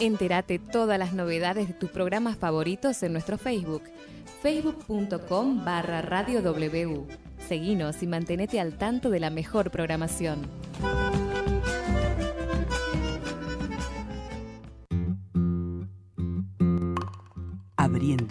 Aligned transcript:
Entérate 0.00 0.60
todas 0.60 0.96
las 0.98 1.12
novedades 1.12 1.66
de 1.66 1.74
tus 1.74 1.90
programas 1.90 2.36
favoritos 2.36 3.02
en 3.02 3.12
nuestro 3.12 3.36
Facebook, 3.36 3.82
facebook.com 4.42 5.64
barra 5.64 6.02
Radio 6.02 6.40
W. 6.40 7.02
Seguinos 7.48 8.00
y 8.02 8.06
mantenete 8.06 8.60
al 8.60 8.78
tanto 8.78 9.10
de 9.10 9.18
la 9.18 9.30
mejor 9.30 9.72
programación. 9.72 10.42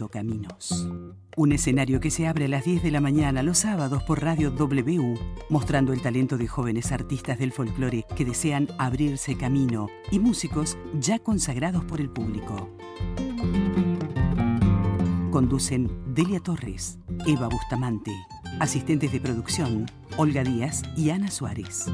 Caminos. 0.10 0.88
Un 1.36 1.52
escenario 1.52 2.00
que 2.00 2.12
se 2.12 2.28
abre 2.28 2.46
a 2.46 2.48
las 2.48 2.66
10 2.66 2.84
de 2.84 2.92
la 2.92 3.02
mañana 3.02 3.44
los 3.44 3.60
sábados 3.60 4.04
por 4.04 4.24
Radio 4.24 4.52
W, 4.52 5.20
mostrando 5.50 5.94
el 5.94 6.02
talento 6.02 6.38
de 6.38 6.48
jóvenes 6.48 6.92
artistas 6.92 7.40
del 7.40 7.52
folclore 7.52 8.06
que 8.16 8.26
desean 8.26 8.68
abrirse 8.78 9.38
camino 9.38 9.88
y 10.12 10.20
músicos 10.20 10.78
ya 11.00 11.20
consagrados 11.20 11.86
por 11.86 12.02
el 12.02 12.10
público. 12.10 12.70
Conducen 15.32 15.92
Delia 16.14 16.40
Torres, 16.40 16.98
Eva 17.28 17.48
Bustamante, 17.48 18.12
asistentes 18.60 19.12
de 19.12 19.22
producción, 19.22 19.86
Olga 20.18 20.44
Díaz 20.44 20.82
y 20.96 21.12
Ana 21.12 21.30
Suárez. 21.30 21.86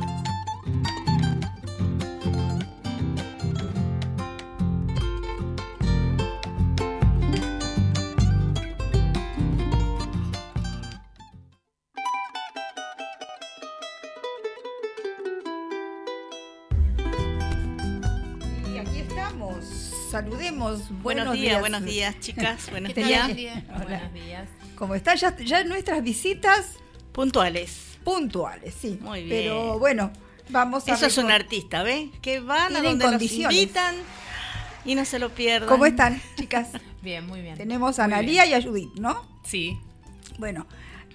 Buenos, 21.04 21.34
días, 21.34 21.60
buenos 21.60 21.84
días, 21.84 22.18
chicas. 22.22 22.68
Buenos 22.72 22.94
¿Qué 22.94 23.04
días. 23.04 23.28
Buenos 23.28 24.14
días. 24.14 24.48
¿Cómo 24.76 24.96
están? 24.96 25.18
Ya, 25.18 25.36
ya 25.36 25.64
nuestras 25.66 26.02
visitas 26.02 26.78
Puntuales. 27.12 27.98
puntuales, 28.06 28.74
sí. 28.74 28.98
Muy 29.02 29.24
bien. 29.24 29.30
Pero 29.30 29.80
bueno, 29.80 30.12
vamos 30.48 30.88
a 30.88 30.94
Eso 30.94 31.06
es 31.06 31.18
un 31.18 31.30
artista, 31.30 31.84
¿ves? 31.84 32.10
Que 32.22 32.40
van 32.40 32.74
a 32.76 32.82
donde 32.82 33.12
los 33.12 33.22
invitan 33.22 33.96
y 34.86 34.96
no 34.96 35.04
se 35.04 35.20
lo 35.20 35.30
pierdan. 35.30 35.68
¿Cómo 35.68 35.86
están, 35.86 36.22
chicas? 36.38 36.70
Bien, 37.02 37.28
muy 37.28 37.42
bien. 37.42 37.58
Tenemos 37.58 38.00
a 38.00 38.06
Analía 38.06 38.46
y 38.46 38.54
a 38.54 38.62
Judith, 38.62 38.94
¿no? 38.96 39.28
Sí. 39.44 39.78
Bueno, 40.40 40.66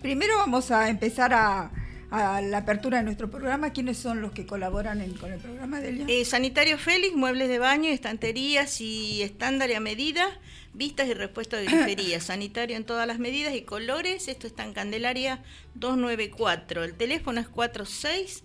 primero 0.03 0.37
vamos 0.37 0.71
a 0.71 0.91
empezar 0.91 1.33
a, 1.33 1.71
a 2.11 2.41
la 2.41 2.59
apertura 2.59 2.99
de 2.99 3.05
nuestro 3.05 3.31
programa. 3.31 3.73
¿Quiénes 3.73 3.99
son 3.99 4.21
los 4.23 4.33
que 4.33 4.47
colaboran 4.47 5.01
en- 5.01 5.15
con 5.15 5.33
el 5.33 5.39
programa 5.41 5.81
de 5.81 6.05
Eh, 6.09 6.25
Sanitario 6.25 6.79
Félix, 6.79 7.15
muebles 7.15 7.49
de 7.49 7.59
baño, 7.59 7.91
estanterías 7.91 8.81
y 8.81 9.23
estándar 9.23 9.71
y 9.71 9.75
a 9.75 9.81
medida, 9.81 10.27
vistas 10.73 11.09
y 11.09 11.15
repuestos 11.15 11.61
de 11.61 11.67
grifería. 11.67 12.21
Sanitario 12.21 12.77
en 12.77 12.85
todas 12.85 13.07
las 13.07 13.19
medidas 13.19 13.55
y 13.55 13.63
colores. 13.63 14.29
Esto 14.29 14.47
está 14.47 14.65
en 14.65 14.73
Candelaria 14.73 15.43
294. 15.75 16.85
El 16.85 16.95
teléfono 16.95 17.41
es 17.41 17.49
46 17.49 18.45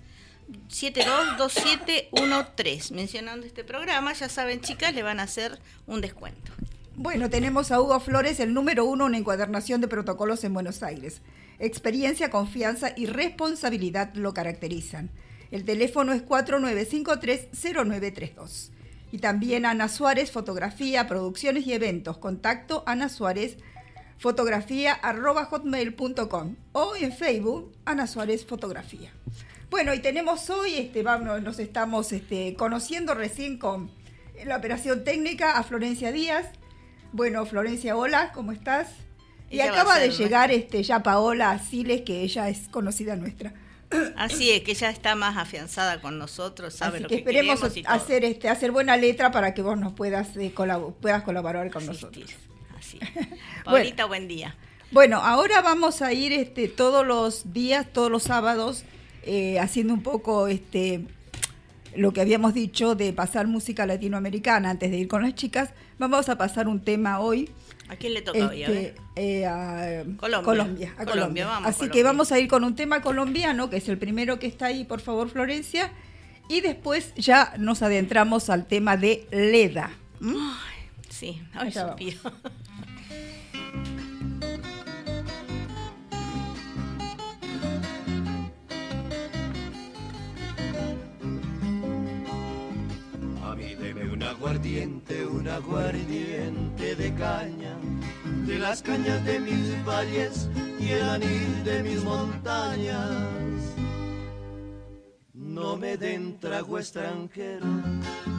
722713. 0.67 2.93
Mencionando 2.93 3.45
este 3.47 3.63
programa, 3.63 4.13
ya 4.13 4.27
saben, 4.29 4.61
chicas, 4.61 4.93
le 4.93 5.01
van 5.03 5.19
a 5.19 5.23
hacer 5.23 5.59
un 5.87 6.01
descuento. 6.01 6.51
Bueno, 6.95 7.31
tenemos 7.31 7.71
a 7.71 7.81
Hugo 7.81 7.99
Flores, 7.99 8.39
el 8.39 8.53
número 8.53 8.85
uno 8.85 9.07
en 9.07 9.15
encuadernación 9.15 9.81
de 9.81 9.87
protocolos 9.87 10.43
en 10.43 10.53
Buenos 10.53 10.83
Aires. 10.83 11.23
Experiencia, 11.57 12.29
confianza 12.29 12.91
y 12.95 13.07
responsabilidad 13.07 14.13
lo 14.13 14.35
caracterizan. 14.35 15.09
El 15.49 15.65
teléfono 15.65 16.13
es 16.13 16.23
4953-0932. 16.23 18.69
Y 19.11 19.17
también 19.17 19.65
Ana 19.65 19.89
Suárez, 19.89 20.31
fotografía, 20.31 21.07
producciones 21.07 21.65
y 21.65 21.73
eventos. 21.73 22.19
Contacto 22.19 22.83
Ana 22.85 23.09
Suárez, 23.09 23.57
fotografía 24.19 24.93
arroba 24.93 25.45
hotmail.com 25.45 26.57
o 26.73 26.95
en 26.95 27.11
Facebook 27.11 27.71
Ana 27.85 28.05
Suárez 28.05 28.45
Fotografía. 28.45 29.11
Bueno, 29.71 29.95
y 29.95 29.99
tenemos 29.99 30.47
hoy, 30.51 30.75
este, 30.75 31.01
vamos, 31.01 31.41
nos 31.41 31.57
estamos 31.57 32.11
este, 32.11 32.53
conociendo 32.53 33.15
recién 33.15 33.57
con 33.57 33.89
la 34.45 34.57
operación 34.57 35.03
técnica 35.03 35.57
a 35.57 35.63
Florencia 35.63 36.11
Díaz. 36.11 36.45
Bueno, 37.13 37.45
Florencia, 37.45 37.95
hola, 37.95 38.31
¿cómo 38.33 38.51
estás? 38.51 38.87
Y 39.51 39.61
Ella 39.61 39.71
acaba 39.71 39.99
de 39.99 40.09
llegar 40.09 40.51
este, 40.51 40.81
ya 40.81 41.03
Paola 41.03 41.59
Siles, 41.59 42.01
que 42.01 42.23
ella 42.23 42.49
es 42.49 42.67
conocida 42.69 43.15
nuestra. 43.15 43.53
Así 44.17 44.49
es, 44.49 44.63
que 44.63 44.73
ya 44.73 44.89
está 44.89 45.15
más 45.15 45.37
afianzada 45.37 46.01
con 46.01 46.17
nosotros, 46.17 46.73
sabe 46.73 46.95
Así 46.95 47.03
lo 47.03 47.09
que 47.09 47.15
que, 47.17 47.21
esperemos 47.21 47.77
y 47.77 47.83
hacer 47.85 48.25
este 48.25 48.49
hacer 48.49 48.71
buena 48.71 48.97
letra 48.97 49.29
para 49.29 49.53
que 49.53 49.61
vos 49.61 49.77
nos 49.77 49.93
puedas 49.93 50.35
eh, 50.37 50.51
puedas 50.99 51.21
colaborar 51.21 51.69
con 51.69 51.85
nosotros. 51.85 52.31
Así. 52.75 52.97
es. 52.99 53.27
Paulita, 53.63 54.05
buen 54.05 54.27
día. 54.27 54.55
Bueno, 54.89 55.17
ahora 55.17 55.61
vamos 55.61 56.01
a 56.01 56.13
ir 56.13 56.33
este, 56.33 56.67
todos 56.67 57.05
los 57.05 57.53
días, 57.53 57.85
todos 57.93 58.09
los 58.09 58.23
sábados, 58.23 58.85
eh, 59.21 59.59
haciendo 59.59 59.93
un 59.93 60.01
poco 60.01 60.47
este 60.47 61.05
lo 61.95 62.11
que 62.13 62.21
habíamos 62.21 62.53
dicho 62.53 62.95
de 62.95 63.13
pasar 63.13 63.47
música 63.47 63.85
latinoamericana 63.85 64.69
antes 64.71 64.91
de 64.91 64.97
ir 64.97 65.07
con 65.07 65.21
las 65.23 65.35
chicas. 65.35 65.71
Vamos 65.99 66.29
a 66.29 66.37
pasar 66.37 66.67
un 66.67 66.79
tema 66.81 67.19
hoy. 67.19 67.49
¿A 67.89 67.95
quién 67.95 68.13
le 68.13 68.21
toca 68.21 68.47
hoy? 68.49 68.63
A 68.63 68.67
este, 68.67 68.73
ver. 68.73 68.95
eh, 69.15 69.45
a 69.45 70.03
Colombia. 70.17 70.43
Colombia, 70.43 70.93
a 70.97 71.05
Colombia, 71.05 71.13
Colombia. 71.13 71.45
vamos, 71.47 71.69
Así 71.69 71.89
que 71.89 72.03
vamos 72.03 72.31
a 72.31 72.39
ir 72.39 72.47
con 72.47 72.63
un 72.63 72.75
tema 72.75 73.01
colombiano, 73.01 73.69
que 73.69 73.77
es 73.77 73.89
el 73.89 73.97
primero 73.97 74.39
que 74.39 74.47
está 74.47 74.67
ahí, 74.67 74.85
por 74.85 75.01
favor, 75.01 75.29
Florencia. 75.29 75.91
Y 76.49 76.61
después 76.61 77.13
ya 77.15 77.53
nos 77.57 77.81
adentramos 77.81 78.49
al 78.49 78.65
tema 78.65 78.97
de 78.97 79.27
Leda. 79.31 79.91
¿m? 80.21 80.35
Sí, 81.09 81.41
ay, 81.53 81.67
Allá 81.67 81.85
vamos. 81.85 82.01
suspiro. 82.01 82.31
Aguardiente, 94.43 95.25
un 95.25 95.47
aguardiente 95.47 96.95
de 96.97 97.13
caña, 97.15 97.77
de 98.45 98.59
las 98.59 98.81
cañas 98.81 99.23
de 99.23 99.39
mis 99.39 99.85
valles 99.85 100.49
y 100.81 100.89
el 100.89 101.03
anil 101.03 101.63
de 101.63 101.81
mis 101.81 102.03
montañas. 102.03 103.21
No 105.33 105.77
me 105.77 105.95
den 105.95 106.37
trago 106.41 106.77
extranjero, 106.77 107.65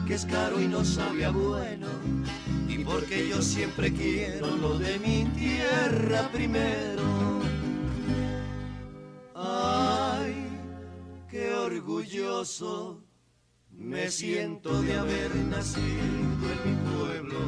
que 0.05 0.13
es 0.13 0.27
caro 0.27 0.61
y 0.61 0.67
no 0.67 0.85
sabe 0.85 1.27
bueno, 1.29 1.87
y 2.67 2.77
porque 2.83 3.27
yo 3.27 3.41
siempre 3.41 3.91
quiero 3.91 4.55
lo 4.57 4.77
de 4.77 4.99
mi 4.99 5.25
tierra 5.35 6.29
primero. 6.31 7.01
Ay, 9.33 10.35
qué 11.31 11.51
orgulloso 11.55 13.04
me 13.77 14.09
siento 14.09 14.81
de 14.81 14.97
haber 14.97 15.35
nacido 15.35 15.83
en 15.85 16.59
mi 16.65 16.75
pueblo. 16.91 17.39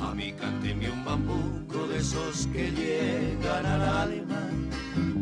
A 0.00 0.14
mí 0.14 0.32
cánteme 0.32 0.90
un 0.90 1.04
bambuco 1.04 1.86
de 1.88 1.98
esos 1.98 2.46
que 2.48 2.70
llegan 2.70 3.66
al 3.66 3.82
alma, 3.82 4.50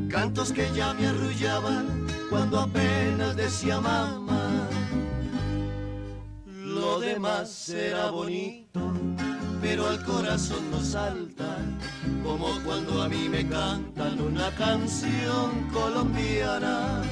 cantos 0.09 0.53
que 0.53 0.71
ya 0.75 0.94
me 0.94 1.06
arrullaban 1.06 2.06
cuando 2.31 2.61
apenas 2.61 3.37
decía 3.37 3.81
mamá. 3.81 4.69
Demás 7.00 7.50
será 7.50 8.10
bonito, 8.10 8.81
pero 9.60 9.87
al 9.87 10.02
corazón 10.04 10.70
no 10.70 10.81
salta, 10.81 11.58
como 12.22 12.48
cuando 12.64 13.02
a 13.02 13.08
mí 13.08 13.28
me 13.28 13.46
cantan 13.48 14.20
una 14.20 14.50
canción 14.56 15.69
colombiana. 15.72 17.02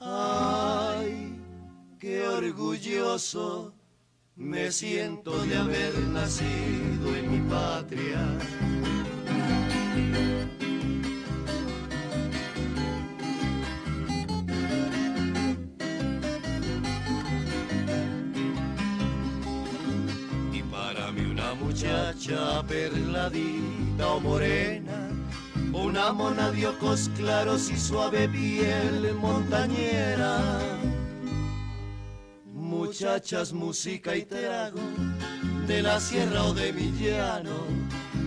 Ay, 0.00 1.38
qué 1.98 2.26
orgulloso 2.28 3.74
me 4.36 4.70
siento 4.70 5.36
de 5.44 5.56
haber 5.56 5.98
nacido 5.98 7.16
en 7.16 7.30
mi 7.30 7.50
patria. 7.50 8.38
Muchacha 21.78 22.64
perladita 22.66 24.08
o 24.08 24.20
morena, 24.20 25.10
una 25.72 26.12
mona 26.12 26.50
de 26.50 26.66
ojos 26.66 27.08
claros 27.16 27.70
y 27.70 27.78
suave 27.78 28.28
piel 28.28 29.14
montañera. 29.14 30.40
Muchachas, 32.46 33.52
música 33.52 34.16
y 34.16 34.24
trago, 34.24 34.80
de 35.68 35.82
la 35.82 36.00
sierra 36.00 36.42
o 36.46 36.52
de 36.52 36.72
mi 36.72 36.90
llano. 36.98 37.54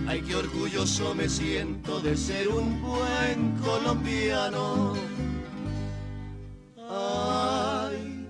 Ay, 0.06 0.22
qué 0.22 0.34
orgulloso 0.34 1.14
me 1.14 1.28
siento 1.28 2.00
de 2.00 2.16
ser 2.16 2.48
un 2.48 2.80
buen 2.80 3.54
colombiano. 3.58 4.94
Ay, 6.88 8.26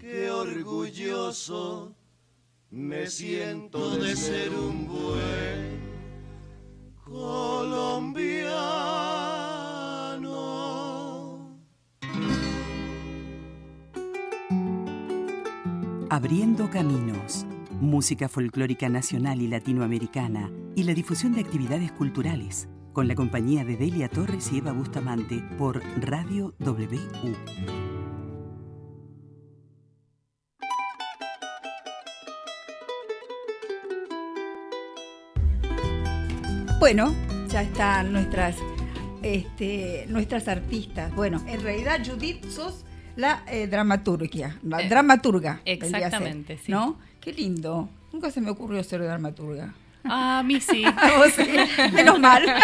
qué 0.00 0.32
orgulloso 0.32 1.97
me 2.70 3.06
siento 3.06 3.96
de 3.96 4.14
ser 4.14 4.50
un 4.50 4.86
buen 4.86 5.80
colombiano. 7.02 8.28
Abriendo 16.10 16.70
Caminos, 16.70 17.46
música 17.80 18.28
folclórica 18.28 18.88
nacional 18.88 19.40
y 19.40 19.48
latinoamericana 19.48 20.50
y 20.74 20.82
la 20.82 20.92
difusión 20.92 21.32
de 21.32 21.40
actividades 21.40 21.90
culturales, 21.92 22.68
con 22.92 23.08
la 23.08 23.14
compañía 23.14 23.64
de 23.64 23.76
Delia 23.76 24.08
Torres 24.08 24.52
y 24.52 24.58
Eva 24.58 24.72
Bustamante 24.72 25.42
por 25.56 25.82
Radio 26.00 26.54
WU. 26.58 28.07
Bueno, 36.78 37.14
ya 37.48 37.62
están 37.62 38.12
nuestras, 38.12 38.56
este, 39.22 40.04
nuestras 40.08 40.48
artistas. 40.48 41.14
Bueno, 41.14 41.42
en 41.48 41.62
realidad 41.62 42.00
Judith 42.04 42.44
sos 42.48 42.84
la 43.16 43.42
eh, 43.48 43.66
dramaturgia, 43.66 44.58
la 44.62 44.80
Eh, 44.82 44.88
dramaturga. 44.88 45.60
ser, 45.64 45.72
exactamente, 45.72 46.58
sí. 46.58 46.70
¿No? 46.70 46.98
Qué 47.20 47.32
lindo. 47.32 47.88
Nunca 48.12 48.30
se 48.30 48.40
me 48.40 48.50
ocurrió 48.50 48.82
ser 48.84 49.02
dramaturga. 49.02 49.74
A 50.04 50.42
mí 50.44 50.60
sí. 50.60 50.84
Menos 51.92 52.18
mal. 52.20 52.44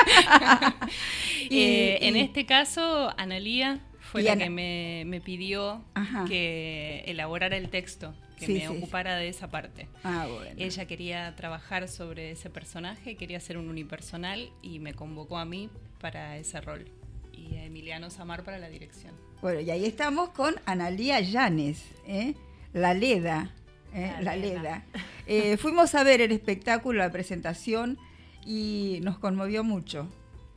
Y- 1.50 1.58
Eh, 1.60 2.08
en 2.08 2.16
este 2.16 2.46
caso, 2.46 3.12
Analía 3.18 3.80
fue 4.00 4.22
la 4.22 4.32
Ana- 4.32 4.44
que 4.44 4.50
me, 4.50 5.02
me 5.06 5.20
pidió 5.20 5.82
Ajá. 5.92 6.24
que 6.26 7.02
elaborara 7.06 7.56
el 7.58 7.68
texto, 7.68 8.14
que 8.36 8.46
Sí, 8.46 8.54
me 8.54 8.60
sí, 8.60 8.66
ocupara 8.66 9.16
de 9.16 9.28
esa 9.28 9.48
parte. 9.48 9.88
Ah, 10.02 10.26
bueno. 10.32 10.50
Ella 10.56 10.86
quería 10.86 11.34
trabajar 11.36 11.88
sobre 11.88 12.30
ese 12.32 12.50
personaje, 12.50 13.16
quería 13.16 13.38
ser 13.40 13.58
un 13.58 13.68
unipersonal 13.68 14.50
y 14.62 14.78
me 14.80 14.94
convocó 14.94 15.38
a 15.38 15.44
mí 15.44 15.70
para 16.00 16.36
ese 16.36 16.60
rol 16.60 16.84
y 17.32 17.56
a 17.56 17.64
Emiliano 17.64 18.10
Samar 18.10 18.42
para 18.44 18.58
la 18.58 18.68
dirección. 18.68 19.14
Bueno, 19.40 19.60
y 19.60 19.70
ahí 19.70 19.84
estamos 19.84 20.30
con 20.30 20.54
Analía 20.66 21.20
Llanes, 21.20 21.84
¿eh? 22.06 22.34
la 22.72 22.94
Leda. 22.94 23.52
¿eh? 23.94 24.12
La 24.16 24.22
La 24.22 24.36
Leda. 24.36 24.60
Leda. 24.62 24.84
Eh, 25.26 25.56
fuimos 25.56 25.94
a 25.94 26.02
ver 26.04 26.20
el 26.20 26.32
espectáculo, 26.32 26.98
la 26.98 27.10
presentación, 27.10 27.98
y 28.46 28.98
nos 29.02 29.18
conmovió 29.18 29.64
mucho. 29.64 30.08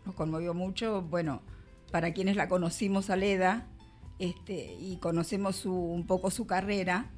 Nos 0.05 0.15
conmovió 0.15 0.53
mucho, 0.53 1.01
bueno, 1.03 1.41
para 1.91 2.13
quienes 2.13 2.35
la 2.35 2.47
conocimos 2.47 3.09
a 3.09 3.15
Leda, 3.15 3.65
este, 4.19 4.73
y 4.79 4.97
conocemos 4.97 5.55
su- 5.57 5.73
un 5.73 6.05
poco 6.07 6.31
su 6.31 6.47
carrera, 6.47 7.11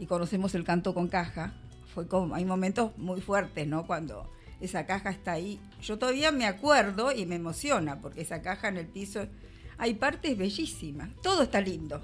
y 0.00 0.06
conocemos 0.06 0.54
el 0.54 0.64
canto 0.64 0.94
con 0.94 1.08
caja, 1.08 1.52
fue 1.94 2.08
como, 2.08 2.34
hay 2.34 2.44
momentos 2.44 2.96
muy 2.96 3.20
fuertes, 3.20 3.66
¿no? 3.68 3.86
Cuando 3.86 4.32
esa 4.60 4.86
caja 4.86 5.10
está 5.10 5.32
ahí. 5.32 5.60
Yo 5.82 5.98
todavía 5.98 6.32
me 6.32 6.46
acuerdo 6.46 7.12
y 7.12 7.26
me 7.26 7.36
emociona, 7.36 8.00
porque 8.00 8.22
esa 8.22 8.40
caja 8.40 8.68
en 8.68 8.78
el 8.78 8.86
piso, 8.86 9.26
hay 9.76 9.94
partes 9.94 10.36
bellísimas, 10.36 11.10
todo 11.22 11.42
está 11.42 11.60
lindo. 11.60 12.00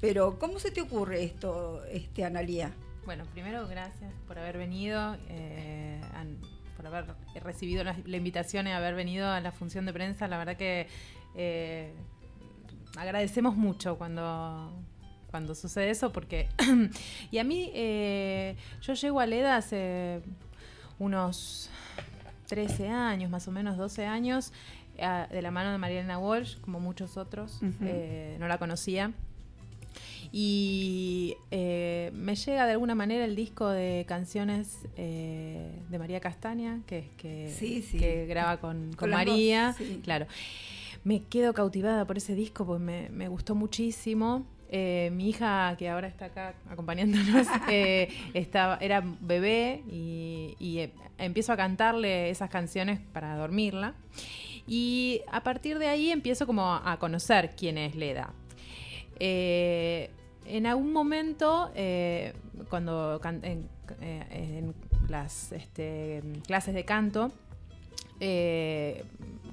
Pero, 0.00 0.38
¿cómo 0.38 0.58
se 0.58 0.70
te 0.70 0.82
ocurre 0.82 1.24
esto, 1.24 1.82
este, 1.86 2.24
Analía? 2.24 2.72
Bueno, 3.06 3.24
primero 3.32 3.66
gracias 3.66 4.12
por 4.28 4.38
haber 4.38 4.58
venido, 4.58 5.16
eh, 5.28 6.00
por 6.76 6.86
haber 6.86 7.06
recibido 7.42 7.82
la, 7.82 7.96
la 8.04 8.16
invitación 8.18 8.66
y 8.66 8.72
haber 8.72 8.94
venido 8.94 9.30
a 9.30 9.40
la 9.40 9.52
función 9.52 9.86
de 9.86 9.94
prensa. 9.94 10.28
La 10.28 10.36
verdad 10.36 10.56
que 10.56 10.86
eh, 11.34 11.94
agradecemos 12.96 13.56
mucho 13.56 13.96
cuando, 13.96 14.70
cuando 15.36 15.54
sucede 15.54 15.90
eso 15.90 16.12
porque... 16.12 16.48
y 17.30 17.36
a 17.36 17.44
mí, 17.44 17.70
eh, 17.74 18.56
yo 18.80 18.94
llego 18.94 19.20
a 19.20 19.26
Leda 19.26 19.56
hace 19.58 20.22
unos 20.98 21.68
13 22.46 22.88
años, 22.88 23.30
más 23.30 23.46
o 23.46 23.52
menos 23.52 23.76
12 23.76 24.06
años, 24.06 24.54
a- 24.98 25.26
de 25.30 25.42
la 25.42 25.50
mano 25.50 25.72
de 25.72 25.76
Marielena 25.76 26.18
Walsh, 26.18 26.56
como 26.62 26.80
muchos 26.80 27.18
otros. 27.18 27.60
Eh, 27.82 28.38
no 28.40 28.48
la 28.48 28.56
conocía. 28.56 29.12
Y 30.32 31.36
eh, 31.50 32.10
me 32.14 32.34
llega 32.34 32.64
de 32.64 32.72
alguna 32.72 32.94
manera 32.94 33.26
el 33.26 33.36
disco 33.36 33.68
de 33.68 34.06
canciones 34.08 34.86
eh, 34.96 35.70
de 35.90 35.98
María 35.98 36.20
Castaña, 36.20 36.80
que, 36.86 37.10
que, 37.18 37.52
Sí, 37.54 37.82
sí. 37.82 37.98
que 37.98 38.24
graba 38.24 38.56
con, 38.56 38.94
con 38.94 39.10
María. 39.10 39.74
sí. 39.76 40.00
Claro. 40.02 40.26
Me 41.04 41.22
quedo 41.24 41.52
cautivada 41.52 42.06
por 42.06 42.16
ese 42.16 42.34
disco, 42.34 42.64
pues 42.64 42.80
me, 42.80 43.10
me 43.10 43.28
gustó 43.28 43.54
muchísimo. 43.54 44.46
Eh, 44.68 45.10
mi 45.12 45.28
hija, 45.28 45.74
que 45.78 45.88
ahora 45.88 46.08
está 46.08 46.26
acá 46.26 46.54
acompañándonos, 46.68 47.46
eh, 47.70 48.08
estaba, 48.34 48.78
era 48.80 49.02
bebé 49.20 49.82
y, 49.88 50.56
y, 50.58 50.78
eh, 50.78 50.92
empiezo 51.18 51.52
a 51.52 51.56
cantarle 51.56 52.30
esas 52.30 52.50
canciones 52.50 52.98
para 53.12 53.36
dormirla. 53.36 53.94
Y 54.66 55.22
a 55.30 55.42
partir 55.44 55.78
de 55.78 55.86
ahí 55.86 56.10
empiezo 56.10 56.46
como 56.46 56.74
a 56.74 56.96
conocer 56.98 57.54
quién 57.56 57.78
es 57.78 57.94
Leda. 57.94 58.32
En 59.20 60.66
algún 60.66 60.92
momento, 60.92 61.70
cuando 62.68 63.20
can- 63.22 63.44
en, 63.44 63.68
en 64.00 64.74
las 65.08 65.52
este, 65.52 66.22
clases 66.46 66.74
de 66.74 66.84
canto, 66.84 67.30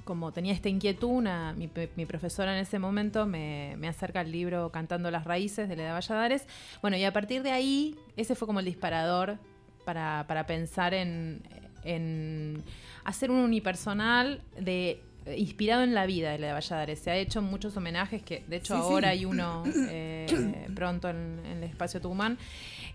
como 0.04 0.32
tenía 0.32 0.52
esta 0.52 0.68
inquietud, 0.68 1.08
una- 1.08 1.54
mi, 1.54 1.68
profesora 2.06 2.52
en 2.54 2.60
ese 2.62 2.78
momento 2.78 3.26
me, 3.26 3.74
me 3.78 3.88
acerca 3.88 4.20
el 4.20 4.30
libro 4.32 4.70
Cantando 4.70 5.10
las 5.10 5.24
Raíces 5.24 5.68
de 5.68 5.76
Leda 5.76 5.92
Valladares. 5.94 6.46
Bueno, 6.82 6.96
y 6.96 7.04
a 7.04 7.12
partir 7.12 7.42
de 7.42 7.50
ahí, 7.52 7.96
ese 8.16 8.34
fue 8.34 8.46
como 8.46 8.60
el 8.60 8.66
disparador 8.66 9.38
para, 9.84 10.24
para 10.28 10.46
pensar 10.46 10.94
en, 10.94 11.42
en 11.84 12.62
hacer 13.04 13.30
un 13.30 13.38
unipersonal 13.38 14.40
de 14.58 15.00
inspirado 15.38 15.82
en 15.84 15.94
la 15.94 16.04
vida 16.04 16.32
de 16.32 16.38
Leda 16.38 16.52
Valladares. 16.52 16.98
Se 16.98 17.10
ha 17.10 17.16
hecho 17.16 17.40
muchos 17.40 17.74
homenajes, 17.78 18.22
que 18.22 18.44
de 18.46 18.56
hecho 18.56 18.74
Sí, 18.76 18.80
sí. 18.82 18.86
ahora 18.92 19.08
hay 19.10 19.24
uno 19.24 19.62
eh, 19.88 20.26
pronto 20.74 21.08
en, 21.08 21.40
en 21.46 21.56
el 21.58 21.64
espacio 21.64 21.98
Tucumán. 22.00 22.36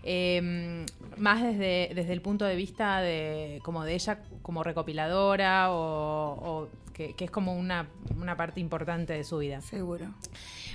Eh, 0.04 0.86
más 1.18 1.42
desde, 1.42 1.90
desde 1.94 2.12
el 2.12 2.22
punto 2.22 2.44
de 2.44 2.56
vista 2.56 3.00
de 3.00 3.60
como 3.64 3.84
de 3.84 3.94
ella 3.94 4.18
como 4.42 4.62
recopiladora 4.62 5.70
o, 5.72 6.38
o 6.62 6.68
que, 7.00 7.14
que 7.14 7.24
es 7.24 7.30
como 7.30 7.54
una, 7.54 7.88
una 8.14 8.36
parte 8.36 8.60
importante 8.60 9.14
de 9.14 9.24
su 9.24 9.38
vida. 9.38 9.62
Seguro. 9.62 10.06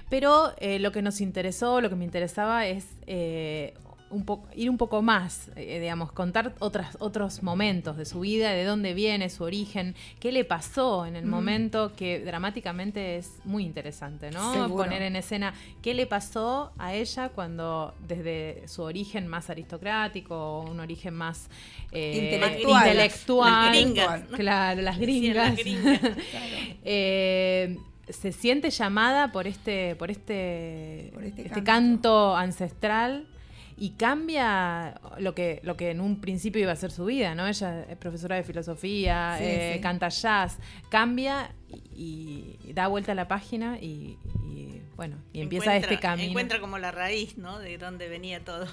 Pero 0.10 0.54
eh, 0.58 0.80
lo 0.80 0.92
que 0.92 1.04
nos 1.04 1.22
interesó, 1.22 1.82
lo 1.82 1.90
que 1.90 1.96
me 1.96 2.04
interesaba 2.04 2.66
es 2.66 2.88
eh, 3.06 3.76
un 4.12 4.24
ir 4.56 4.70
un 4.70 4.78
poco 4.78 5.02
más, 5.02 5.50
eh, 5.56 5.80
digamos, 5.80 6.12
contar 6.12 6.54
otras, 6.60 6.96
otros 7.00 7.42
momentos 7.44 7.98
de 7.98 8.06
su 8.06 8.20
vida, 8.22 8.52
de 8.52 8.64
dónde 8.64 8.94
viene, 8.94 9.30
su 9.30 9.44
origen, 9.44 9.96
qué 10.20 10.32
le 10.32 10.46
pasó 10.46 11.06
en 11.06 11.16
el 11.16 11.26
Mm. 11.26 11.30
momento, 11.30 11.92
que 11.96 12.20
dramáticamente 12.20 13.18
es 13.18 13.32
muy 13.46 13.64
interesante, 13.64 14.30
¿no? 14.32 14.54
Seguro. 14.54 14.84
Poner 14.86 15.02
en 15.02 15.16
escena 15.16 15.54
qué 15.82 15.94
le 15.94 16.06
pasó 16.06 16.72
a 16.78 16.94
ella 16.94 17.30
cuando 17.30 17.94
desde 18.08 18.68
su 18.68 18.84
origen 18.84 19.28
más 19.28 19.50
aristocrático, 19.50 20.62
un 20.62 20.80
origen 20.80 21.14
más 21.16 21.50
eh, 21.92 22.22
Intelectual. 22.24 22.88
intelectual, 22.88 23.52
Las 23.52 23.72
gringas, 23.72 24.30
¿no? 24.30 24.38
claro, 24.38 24.82
las 24.82 25.00
gringas, 25.00 25.36
las 25.50 25.58
gringas. 25.58 26.00
eh, 26.84 27.78
se 28.10 28.32
siente 28.32 28.70
llamada 28.70 29.32
por 29.32 29.48
este, 29.48 29.96
por 29.96 30.12
este, 30.12 31.10
Por 31.14 31.24
este 31.24 31.42
este 31.42 31.64
canto. 31.64 31.66
canto 31.66 32.36
ancestral 32.36 33.28
y 33.78 33.92
cambia 33.92 35.00
lo 35.20 35.36
que, 35.36 35.60
lo 35.64 35.76
que 35.76 35.92
en 35.92 36.00
un 36.02 36.22
principio 36.22 36.62
iba 36.62 36.72
a 36.72 36.76
ser 36.76 36.92
su 36.92 37.06
vida, 37.06 37.36
¿no? 37.36 37.46
Ella 37.48 37.84
es 37.90 37.98
profesora 37.98 38.36
de 38.38 38.44
filosofía, 38.44 39.36
Sí, 39.38 39.44
eh, 39.46 39.72
sí. 39.76 39.82
canta 39.82 40.10
jazz, 40.10 40.58
cambia 40.90 41.54
y, 41.94 42.58
y 42.64 42.74
da 42.74 42.88
vuelta 42.88 43.12
a 43.12 43.16
la 43.16 43.28
página 43.28 43.78
y, 43.82 44.18
y, 44.46 44.82
bueno, 44.96 45.18
y 45.34 45.42
empieza 45.42 45.76
Encuentra- 45.76 45.92
este 45.94 46.00
camino. 46.02 46.30
Encuentra 46.30 46.60
como 46.62 46.78
la 46.78 46.92
raíz, 46.92 47.38
¿no? 47.38 47.60
De 47.60 47.78
dónde 47.78 48.08
venía 48.08 48.44
todo. 48.44 48.66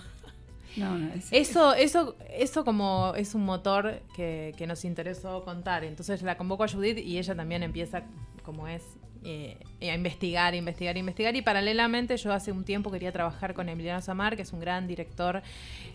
No, 0.77 0.97
no, 0.99 1.13
es- 1.15 1.29
Eso, 1.33 1.75
eso, 1.75 2.17
eso 2.31 2.65
como 2.65 3.13
es 3.17 3.35
un 3.35 3.45
motor 3.45 4.01
que, 4.17 4.55
que 4.57 4.67
nos 4.67 4.85
interesó 4.87 5.45
contar. 5.45 5.85
Entonces 5.85 6.23
la 6.23 6.39
convoco 6.39 6.65
a 6.65 6.69
Judith 6.69 6.97
y 6.99 7.19
ella 7.19 7.35
también 7.35 7.63
empieza, 7.63 8.05
como 8.45 8.69
es, 8.69 8.83
eh, 9.25 9.57
a 9.81 9.95
investigar, 9.95 10.55
investigar, 10.55 10.97
investigar. 10.97 11.35
Y 11.37 11.43
paralelamente 11.43 12.17
yo 12.17 12.33
hace 12.33 12.53
un 12.53 12.65
tiempo 12.65 12.91
quería 12.91 13.13
trabajar 13.13 13.55
con 13.55 13.69
Emiliano 13.69 14.01
Samar, 14.03 14.37
que 14.37 14.43
es 14.43 14.53
un 14.53 14.61
gran 14.61 14.87
director 14.87 15.43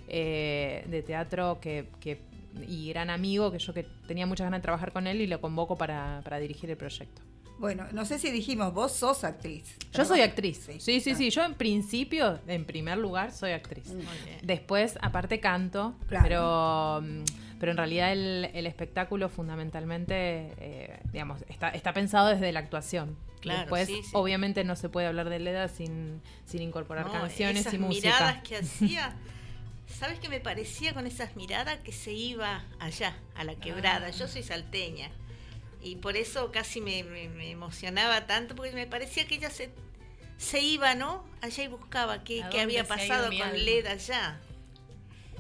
eh, 0.08 0.86
de 0.88 1.02
teatro 1.04 1.60
que, 1.62 1.88
que- 2.00 2.22
y 2.68 2.90
gran 2.90 3.10
amigo, 3.12 3.52
que 3.52 3.60
yo 3.60 3.74
que 3.74 3.84
tenía 4.08 4.26
muchas 4.26 4.46
ganas 4.46 4.60
de 4.60 4.64
trabajar 4.64 4.92
con 4.92 5.06
él 5.06 5.22
y 5.22 5.28
lo 5.28 5.40
convoco 5.42 5.76
para, 5.78 6.22
para 6.24 6.40
dirigir 6.40 6.70
el 6.72 6.78
proyecto. 6.78 7.22
Bueno, 7.60 7.86
no 7.92 8.06
sé 8.06 8.20
si 8.20 8.32
dijimos, 8.32 8.72
vos 8.74 8.92
sos 8.94 9.24
actriz. 9.24 9.78
Yo 9.92 10.06
soy 10.06 10.22
actriz. 10.22 10.58
Sí, 10.80 10.80
sí, 10.80 11.00
sí, 11.02 11.12
claro. 11.16 11.30
Yo 11.30 11.44
en 11.46 11.54
principio, 11.56 12.40
en 12.48 12.66
primer 12.66 12.98
lugar, 13.00 13.32
soy 13.32 13.52
actriz. 13.52 13.88
Muy 13.88 14.04
bien. 14.26 14.40
Después, 14.44 14.98
aparte, 15.02 15.40
canto, 15.40 15.96
Claro. 16.08 16.24
pero, 16.24 17.02
mm, 17.02 17.24
pero 17.60 17.72
en 17.72 17.78
realidad 17.78 18.12
el, 18.12 18.50
el 18.54 18.66
espectáculo 18.68 19.30
fundamentalmente, 19.30 20.54
eh, 20.58 21.00
digamos, 21.12 21.42
está, 21.50 21.70
está 21.70 21.94
pensado 21.94 22.28
desde 22.28 22.52
la 22.52 22.60
actuación. 22.60 23.18
Claro, 23.40 23.62
Después, 23.62 23.88
sí, 23.88 24.02
sí. 24.04 24.10
obviamente, 24.14 24.64
no 24.64 24.76
se 24.76 24.90
puede 24.90 25.08
hablar 25.08 25.30
de 25.30 25.40
Leda 25.40 25.68
sin, 25.68 26.22
sin 26.46 26.62
incorporar 26.62 27.06
No, 27.06 27.12
canciones 27.14 27.62
esas 27.62 27.74
y 27.76 27.78
música. 27.78 28.08
miradas 28.08 28.42
que 28.44 28.58
hacía. 28.58 29.16
¿Sabes 29.88 30.20
qué 30.20 30.28
me 30.28 30.40
parecía 30.40 30.94
con 30.94 31.08
esas 31.08 31.36
miradas? 31.36 31.78
Que 31.80 31.92
se 31.92 32.12
iba 32.12 32.64
allá, 32.80 33.16
a 33.36 33.44
la 33.44 33.56
quebrada. 33.56 34.10
Yo 34.10 34.28
soy 34.28 34.44
salteña. 34.44 35.10
Y 35.82 35.96
por 35.98 36.18
eso 36.18 36.52
casi 36.52 36.82
me, 36.82 37.04
me- 37.04 37.30
me 37.30 37.52
emocionaba 37.52 38.26
tanto, 38.28 38.56
porque 38.56 38.72
me 38.74 38.88
parecía 38.88 39.26
que 39.28 39.36
ella 39.36 39.50
se, 39.50 39.70
se 40.38 40.60
iba, 40.60 40.96
¿no? 40.96 41.24
Allá 41.42 41.64
y 41.64 41.68
buscaba 41.68 42.24
qué, 42.24 42.44
¿A 42.44 42.50
qué 42.50 42.62
había 42.62 42.84
pasado 42.84 43.30
con? 43.30 43.54
Leda 43.66 43.92
allá. 43.92 44.40